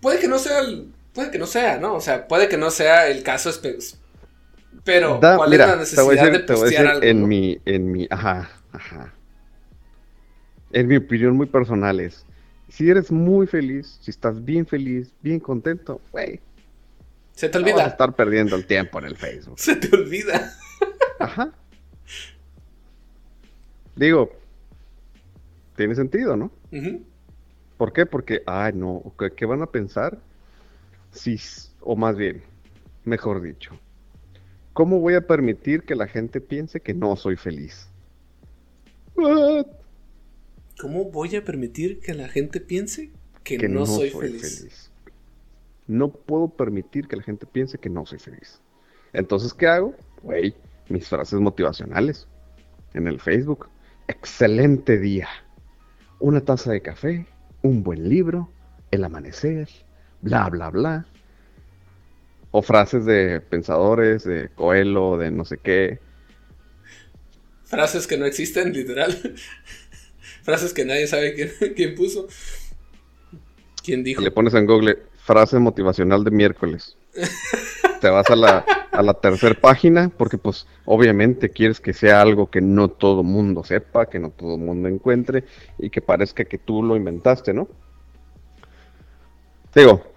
[0.00, 1.94] puede que no sea el, puede que no sea, ¿no?
[1.94, 3.50] O sea, puede que no sea el caso
[4.84, 7.02] pero Da- ¿cuál mira, es la necesidad decir, de postear decir algo?
[7.04, 7.26] en no?
[7.26, 9.14] mi, en mi, ajá, ajá.
[10.72, 12.26] En mi opinión muy personal es,
[12.68, 16.40] si eres muy feliz, si estás bien feliz, bien contento, güey,
[17.32, 17.86] Se te no vas a olvida.
[17.88, 19.58] estar perdiendo el tiempo en el Facebook.
[19.58, 20.52] Se te olvida.
[21.20, 21.52] Ajá.
[23.96, 24.32] Digo,
[25.76, 26.50] tiene sentido, ¿no?
[27.76, 28.06] ¿Por qué?
[28.06, 30.18] Porque, ay, no, ¿qué, qué van a pensar?
[31.14, 31.38] Si,
[31.80, 32.42] o más bien,
[33.04, 33.78] mejor dicho,
[34.72, 37.88] ¿cómo voy a permitir que la gente piense que no soy feliz?
[39.14, 39.66] What?
[40.80, 43.12] ¿Cómo voy a permitir que la gente piense
[43.44, 44.90] que, Que no, soy, feliz?
[45.86, 48.60] No puedo permitir que la gente piense que no soy feliz.
[49.12, 49.94] Entonces, ¿qué hago?
[50.22, 50.54] Güey,
[50.88, 52.26] mis frases motivacionales
[52.94, 53.68] en el Facebook.
[54.08, 55.28] Excelente día.
[56.18, 57.26] Una taza de café,
[57.62, 58.50] un buen libro,
[58.90, 59.68] el amanecer,
[60.24, 61.06] bla, bla, bla.
[62.50, 66.00] O frases de pensadores, de Coelho, de no sé qué.
[67.64, 69.12] Frases que no existen, literal.
[70.42, 72.26] Frases que nadie sabe quién, quién puso.
[73.82, 74.22] ¿Quién dijo?
[74.22, 76.96] Le pones en Google frase motivacional de miércoles.
[78.00, 82.50] Te vas a la, a la tercera página porque pues obviamente quieres que sea algo
[82.50, 85.44] que no todo mundo sepa, que no todo mundo encuentre
[85.78, 87.68] y que parezca que tú lo inventaste, ¿no?
[89.74, 90.13] Digo,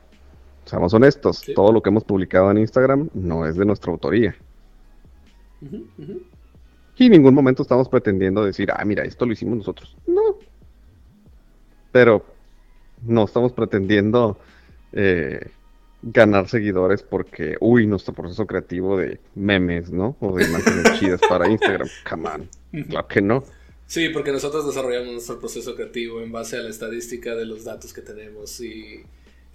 [0.68, 1.54] seamos honestos, Sí.
[1.54, 4.36] todo lo que hemos publicado en Instagram no es de nuestra autoría.
[6.98, 9.96] Y en ningún momento estamos pretendiendo decir, ah, mira, esto lo hicimos nosotros.
[10.08, 10.38] No.
[11.92, 12.26] Pero
[13.04, 14.38] no estamos pretendiendo
[14.94, 15.52] eh,
[16.02, 20.16] ganar seguidores porque, uy, nuestro proceso creativo de memes, ¿no?
[20.20, 21.88] O de imágenes chidas para Instagram.
[22.10, 22.84] Come on.
[22.86, 23.44] Claro que no.
[23.86, 27.94] Sí, porque nosotros desarrollamos nuestro proceso creativo en base a la estadística de los datos
[27.94, 29.04] que tenemos y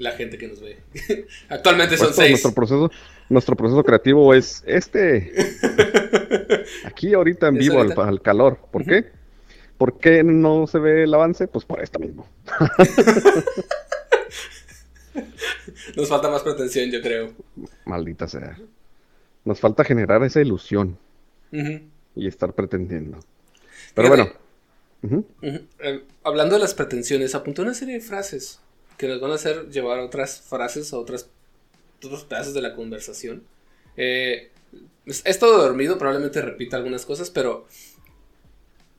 [0.03, 0.79] la gente que nos ve.
[1.49, 2.31] Actualmente son seis.
[2.31, 2.91] nuestro proceso,
[3.29, 5.33] nuestro proceso creativo es este.
[6.85, 8.09] Aquí ahorita en vivo al, ahorita.
[8.09, 8.59] al calor.
[8.71, 9.07] ¿Por qué?
[9.79, 11.47] ¿Por qué no se ve el avance?
[11.47, 12.27] Pues por esto mismo.
[15.97, 17.33] Nos falta más pretensión, yo creo.
[17.85, 18.59] Maldita sea.
[19.45, 20.99] Nos falta generar esa ilusión
[22.15, 23.19] y estar pretendiendo.
[23.95, 24.33] Pero Fíjate.
[25.03, 25.25] bueno.
[25.81, 28.61] Eh, hablando de las pretensiones, apunté una serie de frases
[28.99, 31.29] que nos van a hacer llevar otras frases, a otras,
[32.05, 33.45] otros pedazos de la conversación.
[33.97, 34.51] Eh,
[35.07, 37.67] es- he estado dormido, probablemente repita algunas cosas, pero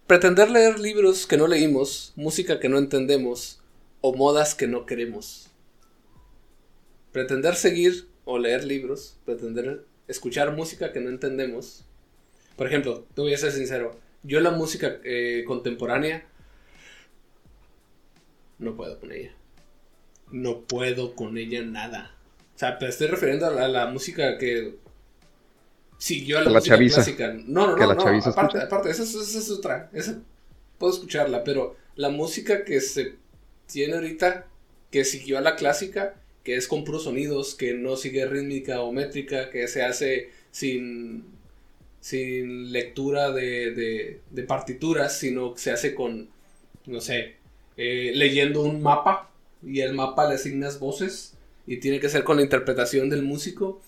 [0.07, 3.61] pretender leer libros que no leímos, música que no entendemos
[4.01, 5.49] o modas que no queremos.
[7.11, 11.85] Pretender seguir o leer libros, pretender escuchar música que no entendemos.
[12.57, 16.25] Por ejemplo, te voy a ser sincero, yo la música eh, contemporánea
[18.59, 19.33] no puedo con ella.
[20.31, 22.15] No puedo con ella nada.
[22.55, 24.75] O sea, te estoy refiriendo a la, a la música que
[25.97, 26.95] siguió a la, música chaviza.
[26.95, 27.33] clásica.
[27.45, 28.63] No, no, no, la no, aparte, escucha.
[28.65, 29.89] aparte, esa, es- esa es otra.
[29.93, 30.19] Esa
[30.77, 33.15] puedo escucharla, pero la música que se
[33.71, 34.47] tiene ahorita,
[34.91, 38.91] que siguió a la clásica, que es con puros sonidos, que no sigue rítmica o
[38.91, 41.25] métrica, que se hace sin,
[42.01, 46.29] sin lectura de, de- de partituras, sino que se hace con,
[46.85, 47.35] no sé,
[47.77, 49.31] eh, leyendo un mapa
[49.65, 53.81] y el mapa le asignas voces y tiene que ser con la interpretación del músico.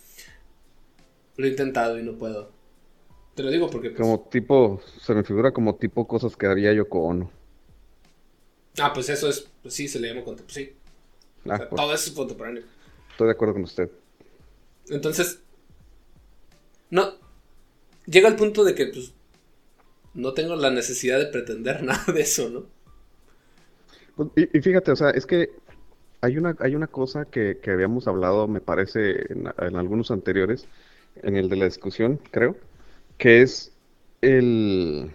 [1.37, 2.51] Lo he intentado y no puedo.
[3.35, 3.91] Te lo digo porque...
[3.91, 7.31] pues, Como tipo, se me figura como tipo cosas que haría Yoko Ono.
[8.79, 10.71] Ah, pues eso es, pues sí, se le llama contemporáneo.
[10.71, 10.75] Sí,
[11.45, 12.63] o Ah, sea, pues, todo eso es contemporáneo.
[13.11, 13.89] estoy de acuerdo con usted.
[14.89, 15.39] Entonces,
[16.89, 17.13] No.
[18.07, 19.13] Llega al punto de que, pues,
[20.13, 22.65] no tengo la necesidad de pretender nada de eso, ¿no?
[24.15, 25.49] Pues, y, fíjate, o sea, es que
[26.25, 30.67] hay una, hay una cosa que, habíamos hablado, me parece, en, algunos anteriores,
[31.21, 32.57] en el de la discusión, creo,
[33.17, 33.73] que es
[34.21, 35.11] el,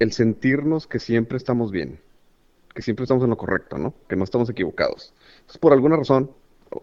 [0.00, 2.00] el sentirnos que siempre estamos bien,
[2.74, 3.94] que siempre estamos en lo correcto, ¿no?
[4.08, 5.14] Que no estamos equivocados.
[5.36, 6.30] Entonces, por alguna razón,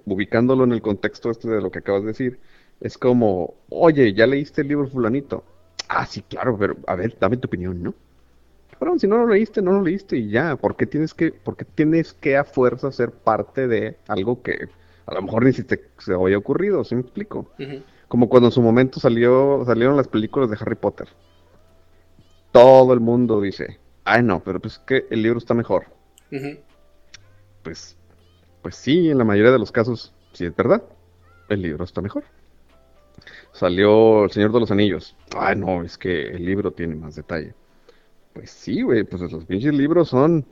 [0.06, 2.40] ubicándolo en el contexto este de lo que acabas de decir,
[2.80, 5.44] es como, oye, ¿ya leíste el libro fulanito?
[5.90, 7.94] Ah, sí, claro, pero a ver, dame tu opinión, ¿no?
[8.98, 10.56] Si no lo leíste, no lo leíste y ya.
[10.56, 14.68] ¿Por qué tienes que, por tienes que a fuerza ser parte de algo que
[15.06, 16.84] a lo mejor ni si te se había ocurrido?
[16.84, 17.50] ¿Sí me explico?
[18.08, 21.08] Como cuando en su momento salió, salieron las películas de Harry Potter.
[22.52, 25.86] Todo el mundo dice, ay no, pero pues que el libro está mejor.
[27.64, 27.98] Pues,
[28.62, 30.84] pues sí, en la mayoría de los casos sí es verdad.
[31.50, 32.24] El libro está mejor.
[33.52, 35.16] Salió El Señor de los Anillos.
[35.36, 37.54] Ay no, es que el libro tiene más detalle.
[38.34, 40.46] Pues sí, güey, pues los pinches libros son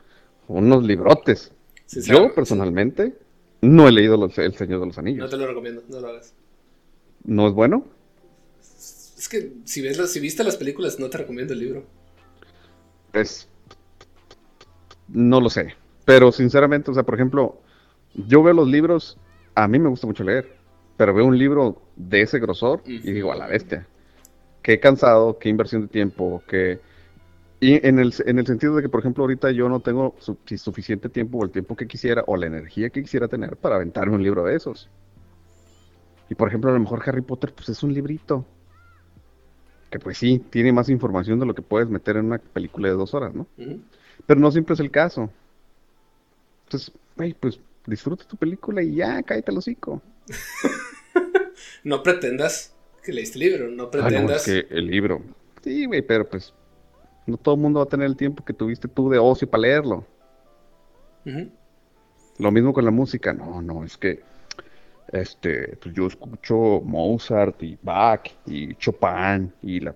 [0.48, 1.52] unos librotes.
[1.88, 3.18] Yo personalmente
[3.62, 5.26] no he leído El Señor de los Anillos.
[5.26, 6.34] No te lo recomiendo, no lo hagas.
[7.24, 7.86] ¿No es bueno?
[8.62, 11.84] Es que si ves si viste las películas, no te recomiendo el libro.
[13.12, 13.48] Pues
[15.08, 15.76] no lo sé.
[16.06, 17.62] Pero sinceramente, o sea, por ejemplo,
[18.14, 19.18] yo veo los libros,
[19.56, 20.56] a mí me gusta mucho leer,
[20.98, 23.88] pero veo un libro de ese grosor y digo, a la bestia.
[24.62, 26.80] Qué cansado, qué inversión de tiempo, qué
[27.64, 31.10] y en el, en el sentido de que, por ejemplo, ahorita yo no tengo suficiente
[31.10, 34.24] tiempo o el tiempo que quisiera o la energía que quisiera tener para aventarme un
[34.24, 34.90] libro de esos.
[36.28, 38.48] Y por ejemplo, a lo mejor Harry Potter, pues es un librito.
[39.92, 42.96] Que pues sí, tiene más información de lo que puedes meter en una película de
[42.96, 43.46] dos horas, ¿no?
[44.26, 45.30] Pero no siempre es el caso.
[46.64, 50.02] Entonces, güey, pues disfruta tu película y ya, cállate el hocico.
[51.84, 54.24] no pretendas que leíste el libro, no pretendas.
[54.24, 55.22] Ah, no, es que el libro.
[55.64, 56.56] Sí, güey, pero pues
[57.26, 59.62] no todo el mundo va a tener el tiempo que tuviste tú de ocio para
[59.62, 60.06] leerlo.
[62.40, 63.34] Lo mismo con la música.
[63.34, 64.24] No, no, es que
[65.12, 69.96] este, pues yo escucho Mozart y Bach y Chopin y la...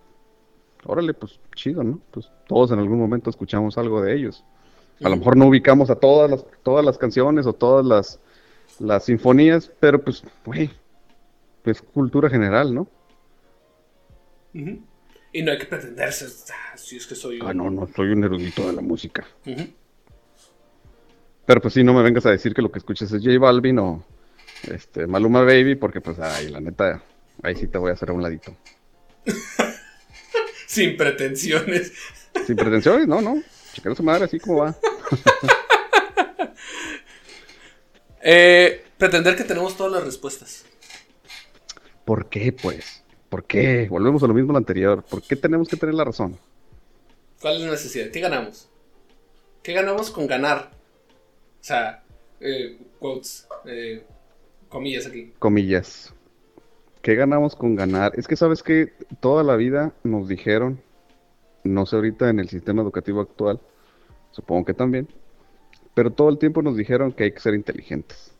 [0.86, 2.00] Órale, pues chido, ¿no?
[2.12, 4.44] Pues todos en algún momento escuchamos algo de ellos.
[5.04, 8.20] A lo mejor no ubicamos a todas las, todas las canciones o todas las,
[8.80, 10.70] las sinfonías, pero pues, güey,
[11.66, 12.88] es cultura general, ¿no?
[15.36, 17.48] Y no hay que pretenderse, ah, si es que soy un...
[17.50, 19.28] Ah, no, no, soy un erudito de la música.
[21.46, 23.78] Pero pues sí, no me vengas a decir que lo que escuches es J Balvin
[23.80, 24.06] o
[24.72, 27.04] este, Maluma Baby, porque pues, ay, la neta,
[27.44, 28.56] ahí sí te voy a hacer a un ladito.
[30.68, 31.92] Sin pretensiones.
[32.48, 33.44] Sin pretensiones, no, no.
[33.74, 34.78] Checar su madre así como va.
[38.24, 40.64] eh, pretender que tenemos todas las respuestas.
[42.06, 43.04] ¿Por qué, pues?
[43.30, 43.88] ¿Por qué?
[43.90, 45.04] Volvemos a lo mismo lo anterior.
[45.04, 46.38] ¿Por qué tenemos que tener la razón?
[47.42, 48.12] ¿Cuál es la necesidad?
[48.12, 48.70] ¿Qué ganamos?
[49.62, 50.72] ¿Qué ganamos con ganar?
[51.60, 52.04] O sea,
[52.40, 54.04] eh, quotes, eh,
[54.70, 55.34] comillas aquí.
[55.40, 56.14] Comillas.
[57.02, 58.14] ¿Qué ganamos con ganar?
[58.18, 60.82] Es que sabes que toda la vida nos dijeron,
[61.64, 63.60] no sé ahorita en el sistema educativo actual,
[64.32, 65.08] supongo que también,
[65.94, 68.32] pero todo el tiempo nos dijeron que hay que ser inteligentes.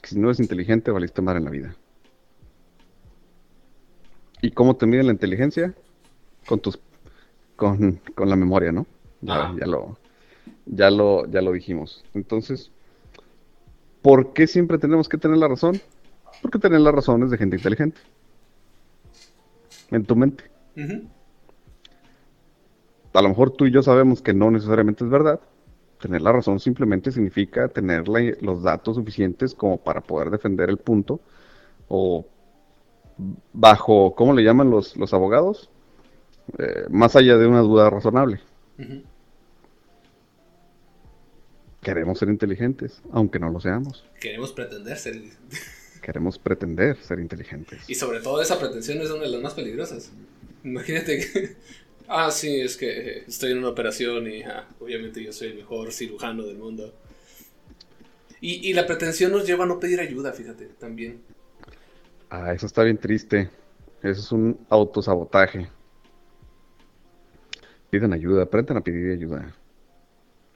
[0.00, 1.76] Que si no eres inteligente, valiste mal en la vida.
[4.42, 5.74] ¿Y cómo te miden la inteligencia?
[6.46, 6.78] Con tus
[7.56, 8.86] con, la memoria, ¿no?
[9.20, 9.98] Ya, ya, lo
[10.64, 12.04] ya lo ya lo dijimos.
[12.14, 12.70] Entonces,
[14.00, 15.80] ¿por qué siempre tenemos que tener la razón?
[16.40, 18.00] Porque tener la razón es de gente inteligente.
[19.90, 20.44] En tu mente.
[23.12, 25.40] A lo mejor tú y yo sabemos que no necesariamente es verdad.
[26.00, 31.20] Tener la razón simplemente significa tener los datos suficientes como para poder defender el punto
[31.88, 32.24] o
[33.52, 35.70] bajo, ¿cómo le llaman los, los abogados?
[36.58, 38.40] Eh, más allá de una duda razonable.
[41.82, 44.04] Queremos ser inteligentes, aunque no lo seamos.
[44.20, 45.20] Queremos pretender ser
[46.02, 47.88] Queremos pretender ser inteligentes.
[47.88, 50.12] Y sobre todo esa pretensión es una de las más peligrosas.
[50.64, 51.56] Imagínate que...
[52.12, 55.92] Ah, sí, es que estoy en una operación y ah, obviamente yo soy el mejor
[55.92, 56.92] cirujano del mundo.
[58.40, 61.20] Y, y la pretensión nos lleva a no pedir ayuda, fíjate, también.
[62.30, 63.50] Ah, eso está bien triste.
[64.02, 65.68] Eso es un autosabotaje.
[67.90, 69.52] Piden ayuda, aprendan a pedir ayuda.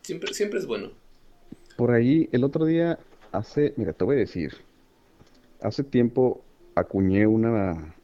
[0.02, 0.92] Siempre, siempre es bueno.
[1.76, 2.98] Por ahí, el otro día,
[3.32, 4.54] hace, mira, te voy a decir,
[5.60, 6.44] hace tiempo
[6.76, 7.94] acuñé una,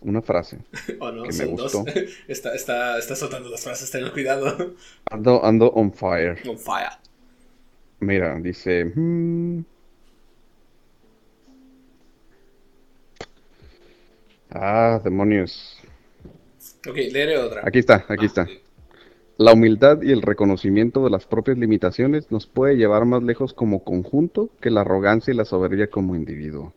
[0.00, 0.58] una frase
[1.00, 1.84] oh, no, que me gustó.
[2.28, 4.74] está, está, está soltando las frases, ten cuidado.
[5.10, 6.38] Ando, ando on fire.
[6.48, 6.92] On fire.
[8.00, 9.62] Mira, dice, hmm,
[14.50, 15.76] Ah, demonios.
[16.88, 17.62] Ok, leeré otra.
[17.64, 18.48] Aquí está, aquí Ah, está.
[19.36, 23.84] La humildad y el reconocimiento de las propias limitaciones nos puede llevar más lejos como
[23.84, 26.72] conjunto que la arrogancia y la soberbia como individuo.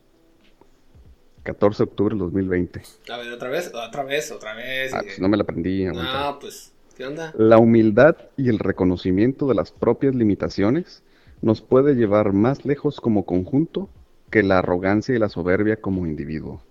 [1.42, 2.82] 14 de octubre del 2020.
[3.10, 4.94] A ver, otra vez, otra vez, otra vez.
[4.94, 5.86] Ah, pues no me la aprendí.
[5.86, 6.30] aguanta.
[6.30, 7.34] No, pues, ¿qué onda?
[7.36, 11.02] La humildad y el reconocimiento de las propias limitaciones
[11.40, 13.88] nos puede llevar más lejos como conjunto
[14.30, 16.62] que la arrogancia y la soberbia como individuo.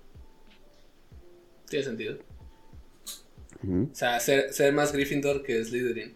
[1.72, 2.18] Tiene sentido.
[3.64, 6.14] O sea, ser, ser más Gryffindor que Slytherin.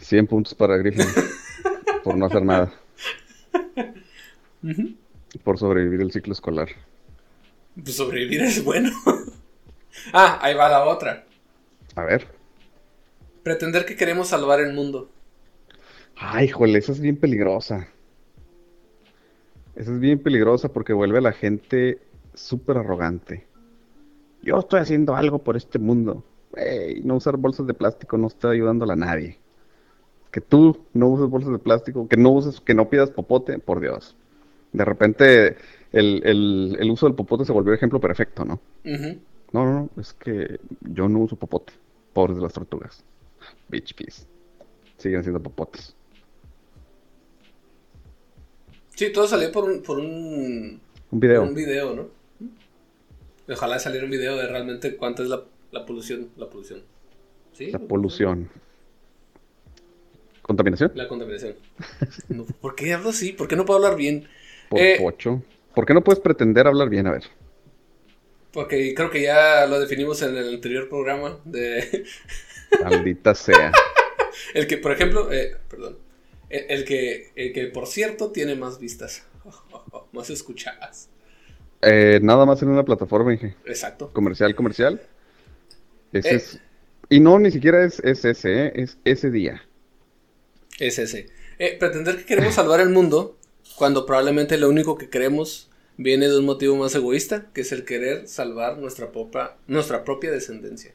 [0.00, 1.06] 100 puntos para Griffin
[2.04, 2.74] por no hacer nada.
[5.42, 6.68] Por sobrevivir el ciclo escolar.
[7.82, 8.90] Pues sobrevivir es bueno.
[10.12, 11.24] ah, ahí va la otra.
[11.94, 12.26] A ver.
[13.42, 15.10] Pretender que queremos salvar el mundo.
[16.16, 17.88] Ay, jole, esa es bien peligrosa.
[19.74, 21.98] Esa es bien peligrosa porque vuelve a la gente
[22.36, 23.46] súper arrogante.
[24.42, 26.24] Yo estoy haciendo algo por este mundo.
[27.04, 29.38] No usar bolsas de plástico no está ayudándole a nadie.
[30.30, 33.80] Que tú no uses bolsas de plástico, que no uses, que no pidas popote, por
[33.80, 34.16] Dios.
[34.72, 35.56] De repente
[35.92, 38.60] el, el- el uso del popote se volvió ejemplo perfecto, ¿no?
[39.52, 41.72] No, no, no, es que yo no uso popote.
[42.12, 43.02] Pobres de las tortugas.
[43.68, 44.26] Bitch peas.
[44.98, 45.94] Siguen siendo popotes.
[48.94, 51.40] Sí, todo salió por un, por un, Un video.
[51.42, 52.15] por un video, ¿no?
[53.48, 56.30] Ojalá saliera un video de realmente cuánto es la, la polución.
[56.36, 56.82] La polución.
[57.52, 57.70] ¿Sí?
[57.70, 58.50] La polución.
[60.42, 60.92] ¿Contaminación?
[60.94, 61.54] La contaminación.
[62.28, 63.32] No, ¿Por qué hablo así?
[63.32, 64.28] ¿Por qué no puedo hablar bien?
[64.68, 65.42] Por Eh, pocho.
[65.74, 67.06] ¿Por qué no puedes pretender hablar bien?
[67.06, 67.24] A ver.
[68.52, 72.04] Porque creo que ya lo definimos en el anterior programa de
[72.82, 73.72] Maldita sea.
[74.54, 75.98] el que, por ejemplo, eh, perdón,
[76.48, 79.26] el, el que, el que por cierto tiene más vistas,
[80.12, 81.10] más escuchadas.
[81.82, 83.54] Eh, nada más en una plataforma, dije.
[83.66, 84.10] Exacto.
[84.12, 85.00] Comercial, comercial.
[86.12, 86.34] Ese Eh.
[86.36, 86.58] es.
[87.08, 88.72] Y no, ni siquiera es, es ese, ¿eh?
[88.74, 89.62] es ese día.
[90.78, 91.28] Es ese.
[91.58, 93.36] Eh, pretender que queremos salvar el mundo
[93.76, 97.84] cuando probablemente lo único que queremos viene de un motivo más egoísta, que es el
[97.84, 100.92] querer salvar nuestra propia, nuestra propia descendencia.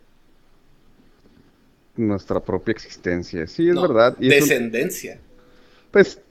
[1.95, 3.47] Nuestra propia existencia.
[3.47, 4.15] Sí, es No, verdad.
[4.19, 5.19] Y es un- descendencia.
[5.91, 6.21] Pues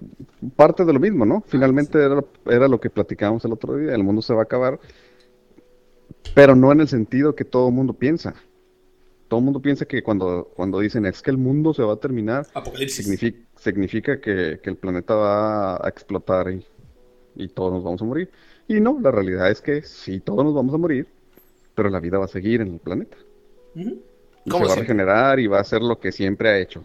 [0.56, 1.42] parte de lo mismo, ¿no?
[1.46, 3.94] Finalmente era, lo- era lo que platicábamos el otro día.
[3.94, 4.78] El mundo se va a acabar.
[6.34, 8.34] Pero no en el sentido que todo el mundo piensa.
[9.28, 11.96] Todo el mundo piensa que cuando, cuando dicen es que el mundo se va a
[11.96, 13.04] terminar, Apocalipsis.
[13.04, 16.64] significa, significa que, que el planeta va a explotar y,
[17.36, 18.30] y todos nos vamos a morir.
[18.66, 21.06] Y no, la realidad es que sí, todos nos vamos a morir,
[21.74, 23.16] pero la vida va a seguir en el planeta.
[24.44, 26.84] Y se va a regenerar y va a hacer lo que siempre ha hecho.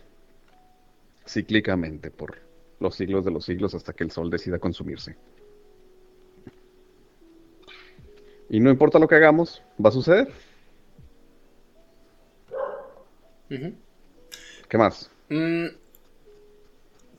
[1.28, 2.36] Cíclicamente, por
[2.80, 5.16] los siglos de los siglos, hasta que el sol decida consumirse.
[8.50, 10.32] Y no importa lo que hagamos, va a suceder.
[14.70, 15.10] ¿Qué más?
[15.30, 15.68] Mm,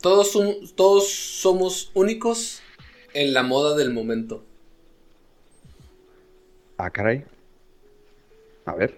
[0.01, 0.37] todos,
[0.75, 2.61] todos somos únicos
[3.15, 4.45] en la moda del momento.
[6.79, 7.25] Ah, caray.
[8.67, 8.95] A ver,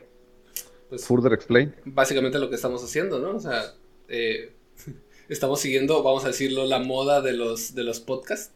[0.88, 1.74] Pues further explain.
[1.84, 3.36] básicamente lo que estamos haciendo, ¿no?
[3.36, 3.74] O sea,
[4.08, 4.52] eh,
[5.28, 8.52] estamos siguiendo, vamos a decirlo, la moda de los, de los podcasts.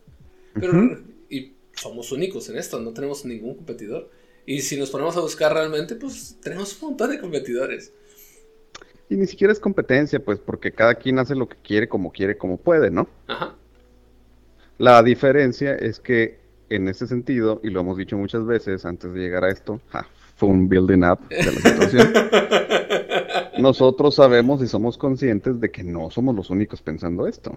[0.55, 0.99] Pero,
[1.31, 4.11] y somos únicos en esto, no tenemos ningún competidor.
[4.45, 7.93] Y si nos ponemos a buscar realmente, pues tenemos un montón de competidores.
[9.09, 12.37] Y ni siquiera es competencia, pues, porque cada quien hace lo que quiere, como quiere,
[12.37, 13.09] como puede, ¿no?
[13.27, 13.55] Ajá.
[14.79, 19.21] La diferencia es que en ese sentido, y lo hemos dicho muchas veces antes de
[19.21, 22.13] llegar a esto, ja, fue un building up de la situación.
[23.59, 27.57] Nosotros sabemos y somos conscientes de que no somos los únicos pensando esto.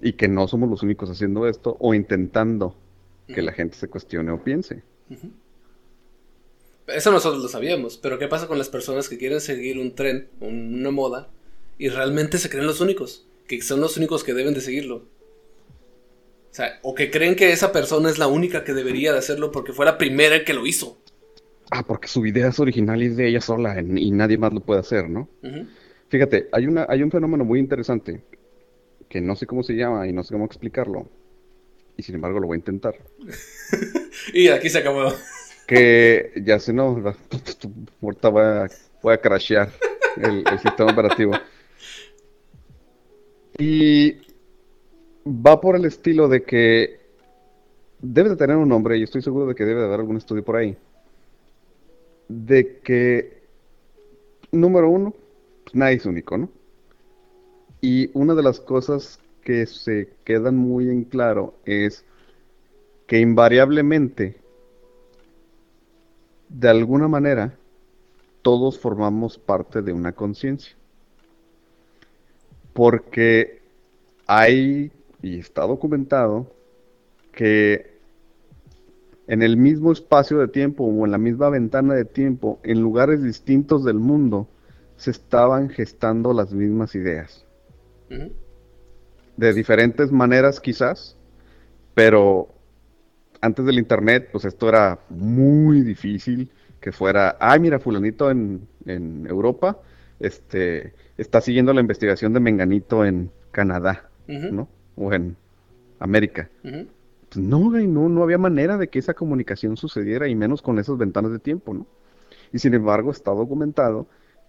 [0.00, 2.74] Y que no somos los únicos haciendo esto o intentando
[3.26, 4.82] que la gente se cuestione o piense.
[6.86, 10.28] Eso nosotros lo sabíamos, pero ¿qué pasa con las personas que quieren seguir un tren,
[10.40, 11.28] un- una moda,
[11.78, 13.26] y realmente se creen los únicos?
[13.48, 14.96] Que son los únicos que deben de seguirlo.
[14.96, 19.52] O sea, o que creen que esa persona es la única que debería de hacerlo
[19.52, 20.96] porque fue la primera que lo hizo.
[21.70, 24.52] Ah, porque su idea es original y es de ella sola en- y nadie más
[24.52, 25.28] lo puede hacer, ¿no?
[26.08, 28.22] Fíjate, hay una, hay un fenómeno muy interesante
[29.08, 31.08] que no sé cómo se llama y no sé cómo explicarlo.
[31.96, 32.94] Y sin embargo lo voy a intentar.
[34.32, 35.12] Y aquí se acabó.
[35.66, 37.02] Que ya sé, no,
[38.02, 38.66] ahorita voy a,
[39.02, 39.70] voy a crashear
[40.16, 41.32] el, el sistema operativo.
[43.58, 44.16] Y
[45.26, 47.00] va por el estilo de que
[48.00, 50.44] debe de tener un nombre, y estoy seguro de que debe de haber algún estudio
[50.44, 50.76] por ahí,
[52.28, 53.42] de que,
[54.52, 55.14] número uno,
[55.64, 56.48] pues nadie es único, ¿no?
[57.80, 62.04] Y una de las cosas que se quedan muy en claro es
[63.06, 64.36] que invariablemente,
[66.48, 67.56] de alguna manera,
[68.42, 70.74] todos formamos parte de una conciencia.
[72.72, 73.60] Porque
[74.26, 74.90] hay,
[75.22, 76.50] y está documentado,
[77.32, 77.95] que
[79.28, 83.22] en el mismo espacio de tiempo o en la misma ventana de tiempo, en lugares
[83.22, 84.48] distintos del mundo,
[84.96, 87.44] se estaban gestando las mismas ideas.
[89.36, 91.16] De diferentes maneras quizás,
[91.94, 92.48] pero
[93.40, 96.50] antes del internet, pues esto era muy difícil
[96.80, 99.78] que fuera, ay, mira, fulanito en, en Europa,
[100.20, 104.68] este, está siguiendo la investigación de Menganito en Canadá, ¿no?
[104.96, 105.36] O en
[105.98, 106.48] América.
[107.36, 111.32] No, no, no había manera de que esa comunicación sucediera, y menos con esas ventanas
[111.32, 111.86] de tiempo, ¿no?
[112.52, 114.06] Y sin embargo está documentado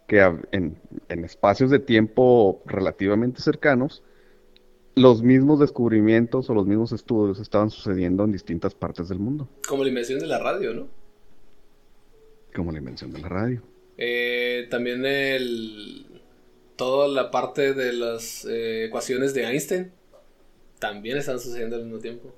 [0.07, 0.21] que
[0.51, 0.77] en,
[1.09, 4.03] en espacios de tiempo relativamente cercanos,
[4.95, 9.47] los mismos descubrimientos o los mismos estudios estaban sucediendo en distintas partes del mundo.
[9.67, 10.87] Como la invención de la radio, ¿no?
[12.55, 13.61] Como la invención de la radio.
[13.97, 16.05] Eh, también el
[16.75, 19.91] toda la parte de las eh, ecuaciones de Einstein
[20.79, 22.33] también están sucediendo al mismo tiempo.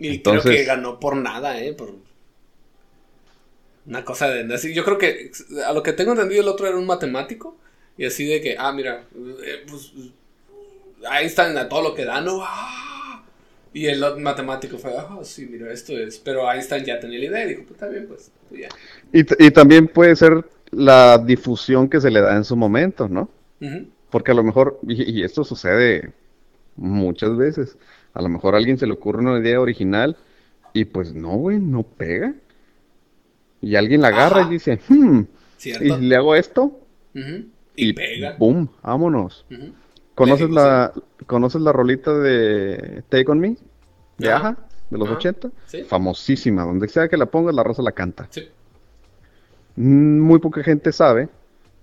[0.00, 1.72] Y creo que ganó por nada, ¿eh?
[1.72, 1.94] Por
[3.86, 4.52] una cosa de...
[4.54, 5.30] Así, yo creo que
[5.66, 7.56] a lo que tengo entendido el otro era un matemático.
[7.96, 9.92] Y así de que, ah, mira, eh, pues
[11.10, 12.40] Einstein a todo lo que da, ¿no?
[12.42, 13.22] ¡Ah!
[13.72, 16.18] Y el matemático fue, ah, sí, mira, esto es.
[16.18, 18.68] Pero Einstein ya tenía la idea y dijo, pues está bien, pues, pues ya.
[19.12, 23.28] Y, y, también puede ser la difusión que se le da en su momento, ¿no?
[24.10, 26.12] Porque a lo mejor, y, esto sucede
[26.76, 27.76] muchas veces,
[28.14, 30.16] a lo mejor a alguien se le ocurre una idea original
[30.72, 32.34] y pues no, güey, no pega.
[33.60, 35.20] Y alguien la agarra y dice, hmm,
[35.64, 36.78] ¿y le hago esto?
[37.76, 38.36] y, pega.
[38.38, 38.68] ¡Bum!
[38.82, 39.44] Vámonos.
[40.14, 40.92] ¿Conoces la,
[41.26, 43.56] ¿Conoces la rolita de Take On Me?
[44.18, 44.56] De Aja,
[44.90, 45.50] de los 80.
[45.86, 46.64] Famosísima.
[46.64, 48.28] Donde sea que la pongas, la rosa la canta.
[49.76, 51.28] Muy poca gente sabe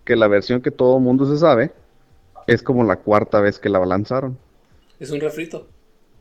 [0.03, 1.71] que la versión que todo mundo se sabe
[2.47, 4.37] es como la cuarta vez que la lanzaron.
[4.99, 5.67] Es un refrito.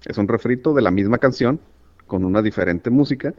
[0.06, 1.60] Es un refrito de la misma canción
[2.06, 3.34] con una diferente música.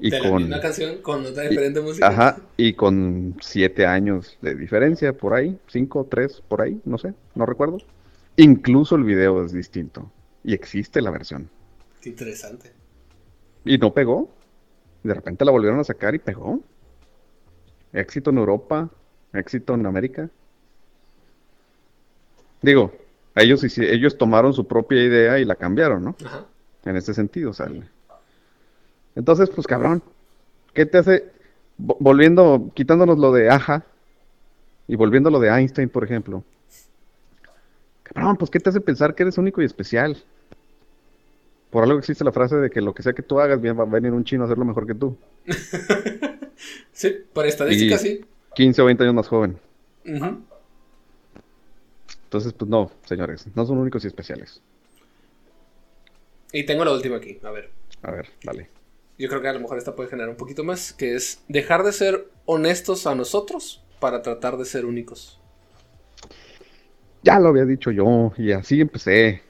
[0.00, 2.08] Y de con, la misma canción con otra diferente música.
[2.08, 7.12] Ajá, y con siete años de diferencia, por ahí, cinco, tres, por ahí, no sé,
[7.34, 7.78] no recuerdo.
[8.36, 10.10] Incluso el video es distinto.
[10.44, 11.50] Y existe la versión.
[12.00, 12.72] Qué interesante.
[13.64, 14.30] Y no pegó.
[15.02, 16.60] De repente la volvieron a sacar y pegó.
[17.92, 18.88] Éxito en Europa,
[19.32, 20.30] éxito en América.
[22.62, 22.92] Digo,
[23.34, 26.16] ellos, ellos tomaron su propia idea y la cambiaron, ¿no?
[26.24, 26.46] Ajá.
[26.84, 27.82] En ese sentido, sale.
[29.14, 30.02] Entonces, pues cabrón,
[30.72, 31.24] ¿qué te hace?
[31.76, 33.84] Volviendo, quitándonos lo de Aja
[34.86, 36.42] y volviendo lo de Einstein, por ejemplo.
[38.02, 40.16] Cabrón, pues ¿qué te hace pensar que eres único y especial?
[41.70, 43.86] Por algo existe la frase de que lo que sea que tú hagas, va a
[43.86, 45.16] venir un chino a hacerlo mejor que tú.
[46.92, 48.24] sí, por estadística sí.
[48.54, 49.58] 15 o 20 años más joven.
[52.28, 54.60] Entonces, pues no, señores, no son únicos y especiales.
[56.52, 57.70] Y tengo la última aquí, a ver.
[58.02, 58.68] A ver, dale.
[59.18, 61.82] Yo creo que a lo mejor esta puede generar un poquito más, que es dejar
[61.82, 65.38] de ser honestos a nosotros para tratar de ser únicos
[67.22, 69.42] ya lo había dicho yo y así empecé.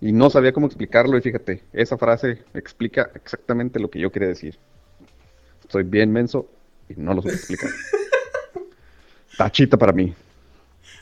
[0.00, 4.28] Y no sabía cómo explicarlo y fíjate, esa frase explica exactamente lo que yo quería
[4.28, 4.58] decir.
[5.68, 6.48] Soy bien menso
[6.88, 7.70] y no lo sé explicar.
[9.38, 10.14] Tachita para mí.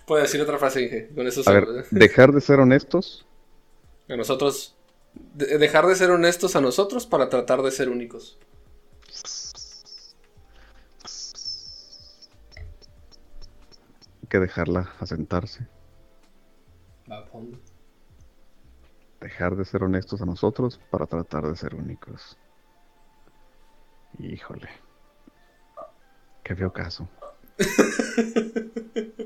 [0.07, 1.09] Puedo decir otra frase, Inge.
[1.15, 3.27] Con eso a ver, dejar de ser honestos.
[4.09, 4.77] A nosotros.
[5.35, 8.39] dejar de ser honestos a nosotros para tratar de ser únicos.
[14.33, 15.67] que dejarla asentarse.
[19.21, 22.39] Dejar de ser honestos a nosotros para tratar de ser únicos.
[24.19, 24.71] Híjole.
[26.43, 27.07] Qué feo caso.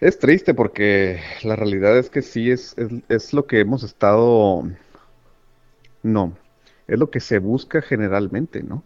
[0.00, 4.64] es triste porque la realidad es que sí es, es, es lo que hemos estado...
[6.02, 6.36] No,
[6.86, 8.84] es lo que se busca generalmente, ¿no?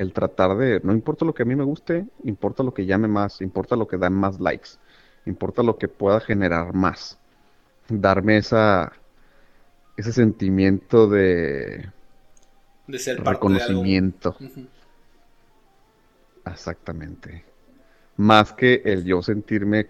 [0.00, 3.06] el tratar de, no importa lo que a mí me guste, importa lo que llame
[3.06, 4.70] más, importa lo que da más likes,
[5.26, 7.18] importa lo que pueda generar más.
[7.86, 8.92] Darme esa,
[9.98, 11.90] ese sentimiento de,
[12.86, 14.36] de ser reconocimiento.
[16.46, 17.44] Exactamente.
[18.16, 19.88] Más que el yo sentirme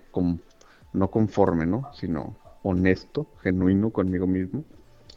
[0.93, 1.91] no conforme, ¿no?
[1.95, 4.65] Sino honesto, genuino conmigo mismo,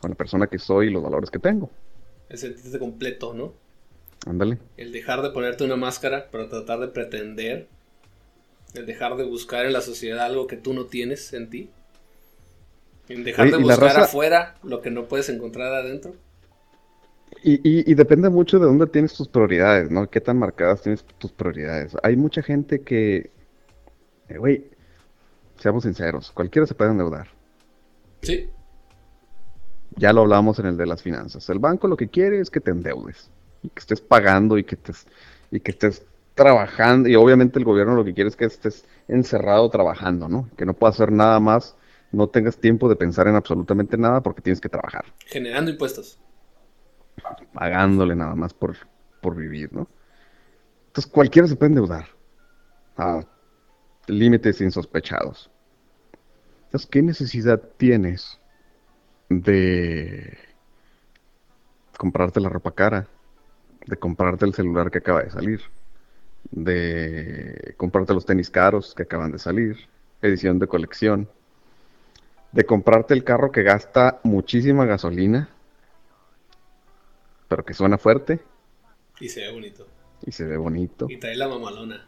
[0.02, 1.70] con la persona que soy y los valores que tengo.
[2.30, 3.54] El sentirte completo, ¿no?
[4.26, 4.58] Ándale.
[4.78, 7.68] El dejar de ponerte una máscara para tratar de pretender.
[8.74, 11.70] El dejar de buscar en la sociedad algo que tú no tienes en ti.
[13.10, 16.16] En dejar de buscar afuera lo que no puedes encontrar adentro.
[17.44, 20.10] Y, y, depende mucho de dónde tienes tus prioridades, ¿no?
[20.10, 21.94] Qué tan marcadas tienes tus prioridades.
[22.02, 23.32] Hay mucha gente que,
[24.30, 24.70] eh, güey,
[25.64, 27.30] seamos sinceros, cualquiera se puede endeudar.
[28.22, 28.50] Sí.
[29.96, 31.50] Ya lo hablamos en el de las finanzas.
[31.50, 34.76] El banco lo que quiere es que te endeudes y que estés pagando y que
[34.76, 35.08] estés
[35.52, 39.70] y que estés trabajando y obviamente el gobierno lo que quiere es que estés encerrado
[39.70, 40.50] trabajando, ¿no?
[40.58, 41.78] Que no puedas hacer nada más,
[42.12, 45.06] no tengas tiempo de pensar en absolutamente nada porque tienes que trabajar.
[45.28, 46.20] Generando impuestos.
[47.54, 48.76] Pagándole nada más por,
[49.22, 49.88] por vivir, ¿no?
[50.88, 52.08] Entonces cualquiera se puede endeudar
[52.98, 53.22] a
[54.08, 55.50] límites insospechados.
[56.90, 58.40] ¿Qué necesidad tienes
[59.30, 60.38] de
[61.98, 63.08] comprarte la ropa cara?
[63.86, 65.62] De comprarte el celular que acaba de salir?
[66.52, 69.88] de comprarte los tenis caros que acaban de salir,
[70.22, 71.30] edición de colección,
[72.52, 75.50] de comprarte el carro que gasta muchísima gasolina,
[77.48, 78.40] pero que suena fuerte.
[79.20, 79.88] Y se ve bonito.
[80.26, 81.08] Y se ve bonito.
[81.10, 82.08] Y trae la mamalona.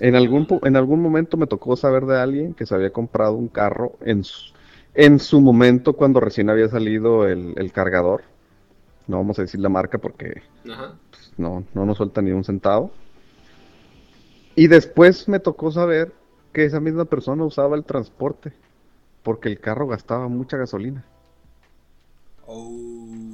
[0.00, 3.48] En, algún, en algún momento me tocó saber de alguien que se había comprado un
[3.48, 4.52] carro en su,
[4.94, 8.22] en su momento cuando recién había salido el, cargador.
[9.06, 12.90] No vamos a decir la marca porque pues, no, no nos suelta ni un centavo.
[14.56, 16.12] Y después me tocó saber
[16.52, 18.52] que esa misma persona usaba el transporte
[19.22, 21.04] porque el carro gastaba mucha gasolina.
[22.46, 23.33] Oh.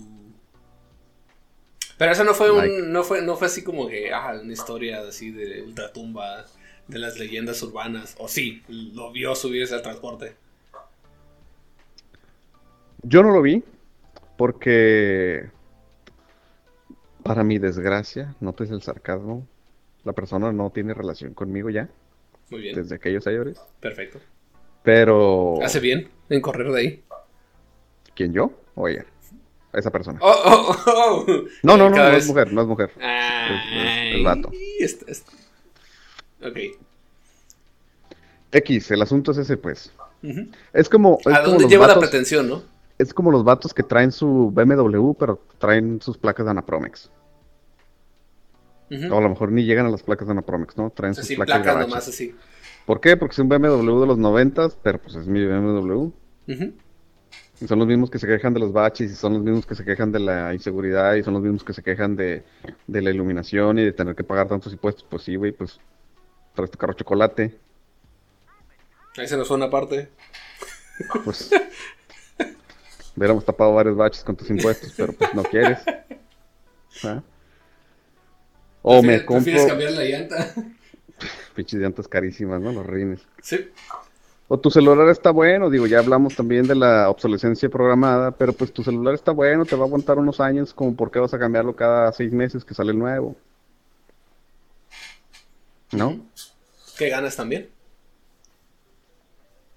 [2.01, 5.03] Pero eso no fue un, no fue, no fue así como que, ah, una historia
[5.03, 6.47] así de ultratumba,
[6.89, 8.17] de las leyendas urbanas.
[8.19, 10.33] O sí, lo vio subirse al transporte.
[13.03, 13.63] Yo no lo vi,
[14.39, 15.51] porque
[17.23, 19.47] para mi desgracia, notes el sarcasmo,
[20.03, 21.91] la persona no tiene relación conmigo ya.
[22.49, 22.77] Muy bien.
[22.77, 23.61] Desde aquellos años.
[23.79, 24.21] Perfecto.
[24.83, 25.63] Pero.
[25.63, 27.05] Hace bien en correr de ahí.
[28.15, 28.53] ¿Quién yo?
[28.75, 29.05] Oye,
[29.73, 30.19] esa persona.
[30.23, 31.27] Oh, oh, oh,
[31.63, 32.91] no, no, no, no es mujer, no es mujer.
[32.99, 34.51] es, el vato.
[36.43, 36.59] Ok.
[38.53, 39.93] X, el asunto es ese, pues.
[40.73, 41.19] Es como.
[41.27, 42.63] ¿A dónde lleva la pretensión, no?
[42.99, 47.11] Es como los vatos que traen su BMW, pero traen sus placas de Anapromex.
[49.11, 50.91] O a lo mejor ni llegan a las placas de Anapromex, ¿no?
[50.91, 52.35] Traen sus placas, placas nomás así.
[52.87, 53.17] ¿Por qué?
[53.17, 56.11] Porque es un BMW de los 90, pero pues es mi BMW.
[57.61, 59.75] Y son los mismos que se quejan de los baches, y son los mismos que
[59.75, 62.43] se quejan de la inseguridad, y son los mismos que se quejan de,
[62.87, 65.05] de la iluminación y de tener que pagar tantos impuestos.
[65.09, 65.79] Pues sí, güey, pues
[66.55, 67.59] traes tu carro chocolate.
[69.17, 70.09] Ahí se nos fue una parte.
[71.25, 71.51] Pues
[73.17, 75.79] hubiéramos tapado varios baches con tus impuestos, pero pues no quieres.
[77.05, 77.23] ¿Ah?
[78.83, 79.45] O me compro.
[79.45, 80.55] ¿Prefieres cambiar la llanta?
[81.55, 82.73] Pinches llantas carísimas, ¿no?
[82.73, 83.21] Los rines.
[83.43, 83.71] Sí.
[84.53, 88.73] O tu celular está bueno, digo, ya hablamos también de la obsolescencia programada, pero pues
[88.73, 91.39] tu celular está bueno, te va a aguantar unos años, como por qué vas a
[91.39, 93.37] cambiarlo cada seis meses que sale el nuevo.
[95.93, 96.27] ¿No?
[96.99, 97.71] ¿Qué ganas también?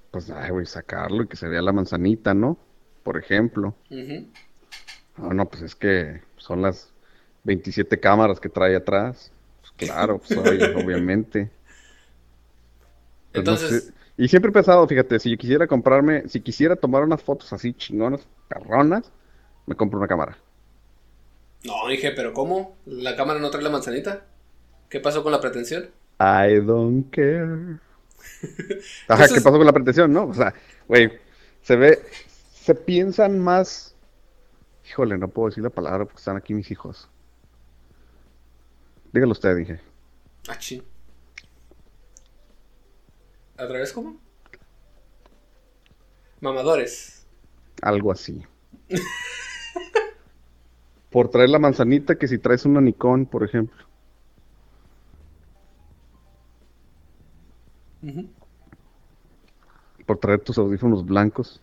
[0.10, 2.58] Pues, ay, güey, sacarlo y que se vea la manzanita, ¿no?
[3.04, 3.76] Por ejemplo.
[3.92, 6.92] No, no, pues es que son las
[7.44, 9.32] 27 cámaras que trae atrás.
[9.62, 10.36] Pues claro, pues,
[10.84, 11.52] obviamente.
[13.32, 13.94] Pues, Entonces...
[14.18, 17.74] Y siempre he pensado, fíjate, si yo quisiera comprarme, si quisiera tomar unas fotos así
[17.74, 19.12] chingonas, carronas,
[19.66, 20.38] me compro una cámara.
[21.64, 22.78] No, dije, pero ¿cómo?
[22.86, 24.26] ¿La cámara no trae la manzanita?
[24.90, 25.90] ¿Qué pasó con la pretensión?
[26.20, 27.80] I don't care.
[29.08, 30.26] Ajá, ¿qué pasó con la pretensión, no?
[30.26, 30.54] O sea,
[30.88, 31.12] güey,
[31.62, 32.00] se ve,
[32.54, 33.96] se piensan más.
[34.88, 37.10] Híjole, no puedo decir la palabra porque están aquí mis hijos.
[39.12, 39.80] Dígalo usted, dije.
[40.50, 40.84] Ah, sí.
[43.58, 44.18] ¿A través cómo?
[46.42, 47.26] Mamadores.
[47.82, 48.42] Algo así.
[51.10, 53.86] por traer la manzanita que si traes una Nikon, por ejemplo.
[60.06, 61.62] Por traer tus audífonos blancos.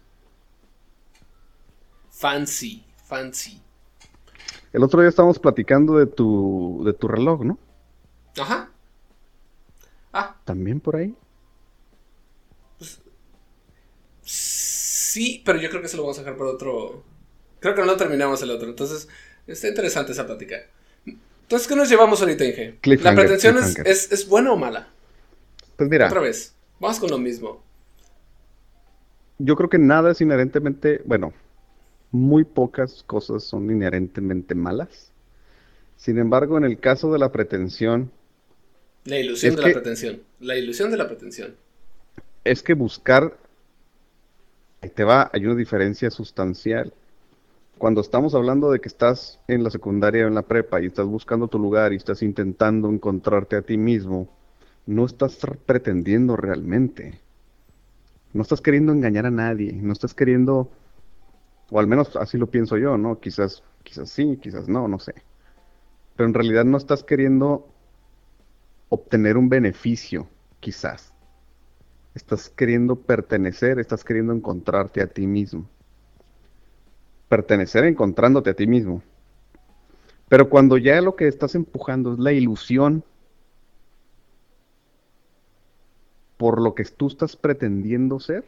[2.11, 3.61] Fancy, fancy.
[4.73, 7.59] El otro día estábamos platicando de tu, de tu reloj, ¿no?
[8.39, 8.71] Ajá.
[10.13, 10.37] Ah.
[10.45, 11.17] ¿También por ahí?
[12.79, 13.03] Pues,
[15.11, 17.03] sí, pero yo creo que se lo vamos a dejar para otro.
[17.59, 18.69] Creo que no terminamos el otro.
[18.69, 19.09] Entonces,
[19.47, 20.57] está interesante esa plática.
[21.05, 22.79] Entonces, ¿qué nos llevamos ahorita, Inge?
[23.03, 24.89] ¿La pretensión es, es, es, buena o mala?
[25.77, 26.07] Pues mira.
[26.07, 26.55] Otra vez.
[26.79, 27.63] Vamos con lo mismo.
[29.39, 31.03] Yo creo que nada es inherentemente.
[31.05, 31.33] Bueno,
[32.13, 35.11] muy pocas cosas son inherentemente malas.
[35.97, 38.11] Sin embargo, en el caso de la pretensión...
[39.05, 40.23] La ilusión de la pretensión.
[40.41, 41.57] La ilusión de la pretensión.
[42.45, 43.37] Es que buscar
[44.83, 46.93] ahí te va, hay una diferencia sustancial.
[47.79, 51.07] Cuando estamos hablando de que estás en la secundaria o en la prepa y estás
[51.07, 54.29] buscando tu lugar y estás intentando encontrarte a ti mismo,
[54.87, 57.21] no estás pretendiendo realmente.
[58.33, 60.71] No estás queriendo engañar a nadie, no estás queriendo,
[61.71, 63.19] o al menos así lo pienso yo, ¿no?
[63.19, 65.15] Quizás, quizás sí, quizás no, no sé.
[66.17, 67.67] Pero en realidad no estás queriendo
[68.89, 70.29] obtener un beneficio,
[70.61, 71.10] quizás.
[72.15, 75.69] Estás queriendo pertenecer, estás queriendo encontrarte a ti mismo.
[77.29, 79.03] Pertenecer encontrándote a ti mismo.
[80.29, 83.05] Pero cuando ya lo que estás empujando es la ilusión
[86.37, 88.45] por lo que tú estás pretendiendo ser,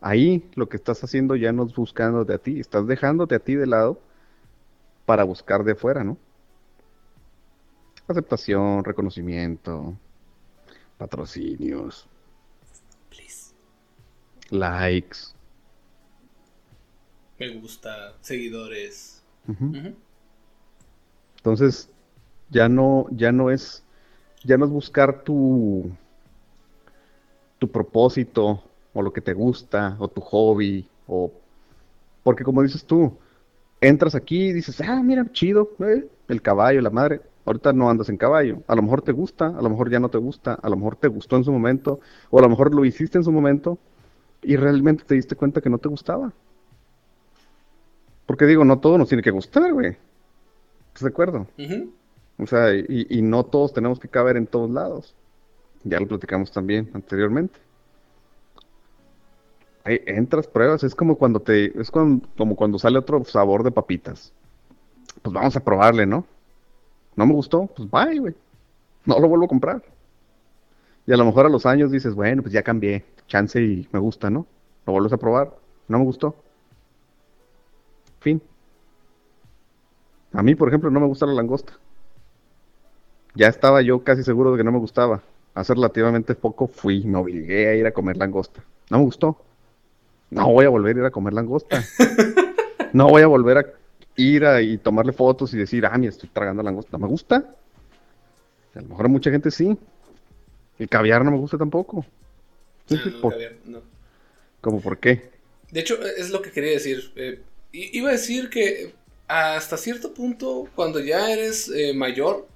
[0.00, 3.54] ahí lo que estás haciendo ya no es buscándote a ti, estás dejándote a ti
[3.54, 3.98] de lado
[5.06, 6.18] para buscar de fuera, ¿no?
[8.06, 9.96] Aceptación, reconocimiento,
[11.02, 12.06] patrocinios,
[14.50, 15.34] likes.
[17.40, 19.20] Me gusta, seguidores.
[21.38, 21.88] Entonces,
[22.50, 23.82] ya no, ya no es,
[24.44, 25.90] ya no es buscar tu,
[27.58, 28.62] tu propósito,
[28.94, 31.32] o lo que te gusta, o tu hobby, o
[32.22, 33.18] porque como dices tú,
[33.80, 37.22] entras aquí y dices, ah, mira, chido, eh, el caballo, la madre.
[37.44, 38.62] Ahorita no andas en caballo.
[38.66, 40.96] A lo mejor te gusta, a lo mejor ya no te gusta, a lo mejor
[40.96, 43.78] te gustó en su momento, o a lo mejor lo hiciste en su momento
[44.42, 46.32] y realmente te diste cuenta que no te gustaba.
[48.26, 49.96] Porque digo, no todo nos tiene que gustar, güey.
[50.88, 51.46] ¿Estás de acuerdo?
[52.38, 55.14] O sea, y, y, no todos tenemos que caber en todos lados.
[55.84, 57.58] Ya lo platicamos también anteriormente.
[59.84, 64.32] Ahí entras, pruebas, es como cuando te, es como cuando sale otro sabor de papitas.
[65.22, 66.24] Pues vamos a probarle, ¿no?
[67.16, 68.34] No me gustó, pues bye, güey.
[69.04, 69.82] No lo vuelvo a comprar.
[71.06, 73.98] Y a lo mejor a los años dices, bueno, pues ya cambié, chance y me
[73.98, 74.46] gusta, ¿no?
[74.86, 75.52] Lo vuelves a probar,
[75.88, 76.36] no me gustó.
[78.20, 78.40] Fin.
[80.32, 81.74] A mí, por ejemplo, no me gusta la langosta.
[83.34, 85.22] Ya estaba yo casi seguro de que no me gustaba.
[85.54, 88.62] Hace relativamente poco fui, me obligué a ir a comer langosta.
[88.90, 89.38] No me gustó.
[90.30, 91.82] No voy a volver a ir a comer langosta.
[92.92, 93.66] No voy a volver a
[94.16, 96.98] ir a, y tomarle fotos y decir, ah, mira, estoy tragando langosta.
[96.98, 97.56] ¿Me gusta?
[98.74, 99.76] A lo mejor a mucha gente sí.
[100.78, 102.04] El caviar no me gusta tampoco.
[104.60, 105.30] ¿Cómo por qué?
[105.70, 107.12] De hecho, es lo que quería decir.
[107.16, 107.40] Eh,
[107.72, 108.94] iba a decir que
[109.28, 112.46] hasta cierto punto, cuando ya eres eh, mayor,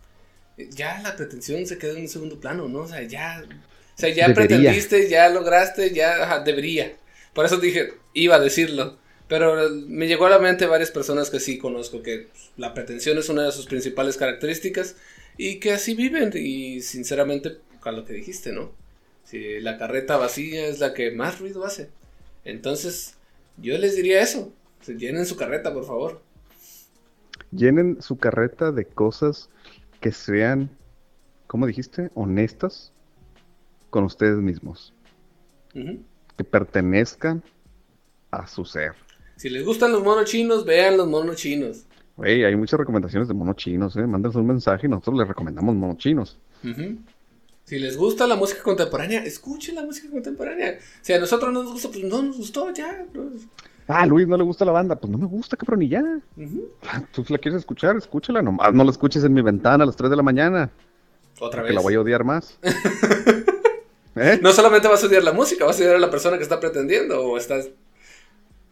[0.70, 2.80] ya la pretensión se queda en un segundo plano, ¿no?
[2.80, 6.92] O sea, ya, o sea, ya pretendiste, ya lograste, ya debería.
[7.32, 8.98] Por eso dije, iba a decirlo.
[9.28, 13.28] Pero me llegó a la mente varias personas que sí conozco, que la pretensión es
[13.28, 14.96] una de sus principales características
[15.36, 16.32] y que así viven.
[16.34, 18.70] Y sinceramente, con lo que dijiste, ¿no?
[19.24, 21.90] Si la carreta vacía es la que más ruido hace.
[22.44, 23.14] Entonces,
[23.56, 24.52] yo les diría eso.
[24.80, 26.22] Se llenen su carreta, por favor.
[27.50, 29.48] Llenen su carreta de cosas
[30.00, 30.70] que sean,
[31.48, 32.10] ¿cómo dijiste?
[32.14, 32.92] Honestas
[33.90, 34.92] con ustedes mismos
[35.74, 37.42] que pertenezcan
[38.30, 38.94] a su ser.
[39.36, 41.84] Si les gustan los monos chinos, vean los monos chinos.
[42.16, 44.06] Güey, hay muchas recomendaciones de monos chinos, ¿eh?
[44.06, 46.38] Mándenos un mensaje y nosotros les recomendamos monos chinos.
[47.64, 50.78] Si les gusta la música contemporánea, escuchen la música contemporánea.
[51.02, 53.04] Si a nosotros no nos gusta, pues no nos gustó, ya.
[53.88, 56.02] Ah, a Luis no le gusta la banda, pues no me gusta, cabrón, y ya.
[57.12, 58.72] Tú la quieres escuchar, escúchala nomás.
[58.72, 60.70] No la escuches en mi ventana a las 3 de la mañana.
[61.38, 61.70] Otra vez.
[61.70, 62.58] Que la voy a odiar más.
[64.16, 64.38] ¿Eh?
[64.40, 66.58] No solamente vas a odiar la música, vas a odiar a la persona que está
[66.58, 67.68] pretendiendo o estás...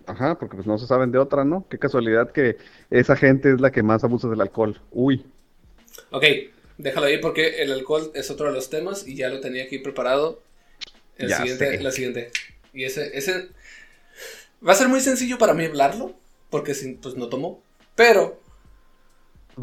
[0.06, 1.66] Ajá, porque pues no se saben de otra, ¿no?
[1.68, 2.56] Qué casualidad que
[2.90, 4.80] esa gente es la que más abusa del alcohol.
[4.90, 5.24] Uy.
[6.10, 6.24] Ok,
[6.78, 9.78] déjalo ahí porque el alcohol es otro de los temas y ya lo tenía aquí
[9.78, 10.42] preparado.
[11.16, 12.30] El siguiente, la siguiente.
[12.72, 13.48] Y ese, ese
[14.66, 16.14] va a ser muy sencillo para mí hablarlo,
[16.50, 17.62] porque pues no tomo,
[17.94, 18.40] pero...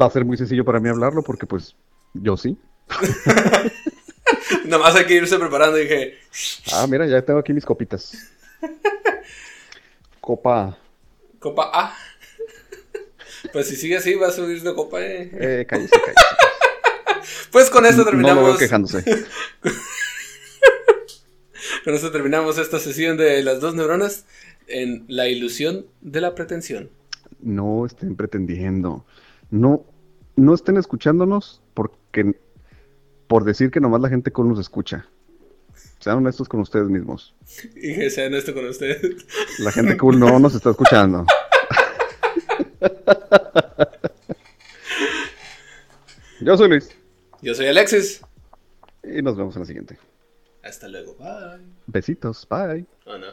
[0.00, 1.76] Va a ser muy sencillo para mí hablarlo porque pues
[2.14, 2.56] yo sí.
[4.64, 5.78] Nada más hay que irse preparando.
[5.78, 6.14] Y dije.
[6.72, 8.12] Ah, mira, ya tengo aquí mis copitas.
[10.22, 10.78] Copa.
[11.40, 11.94] Copa A.
[13.52, 15.30] Pues si sigue así, va a subir de copa E.
[15.32, 16.14] Eh, cállese, cállese.
[17.50, 18.36] Pues con esto terminamos.
[18.36, 19.02] No lo veo quejándose.
[21.84, 24.26] con esto terminamos esta sesión de las dos neuronas
[24.68, 26.90] en la ilusión de la pretensión.
[27.40, 29.04] No estén pretendiendo.
[29.50, 29.84] No,
[30.36, 32.36] no estén escuchándonos porque
[33.26, 35.08] por decir que nomás la gente cool nos escucha.
[36.02, 37.32] Sean honestos con ustedes mismos.
[37.76, 39.24] Y que sean honestos con ustedes.
[39.60, 41.24] La gente cool no nos está escuchando.
[46.40, 46.90] Yo soy Luis.
[47.40, 48.20] Yo soy Alexis.
[49.04, 49.96] Y nos vemos en la siguiente.
[50.64, 51.14] Hasta luego.
[51.14, 51.64] Bye.
[51.86, 52.84] Besitos, bye.
[53.06, 53.28] Oh, no.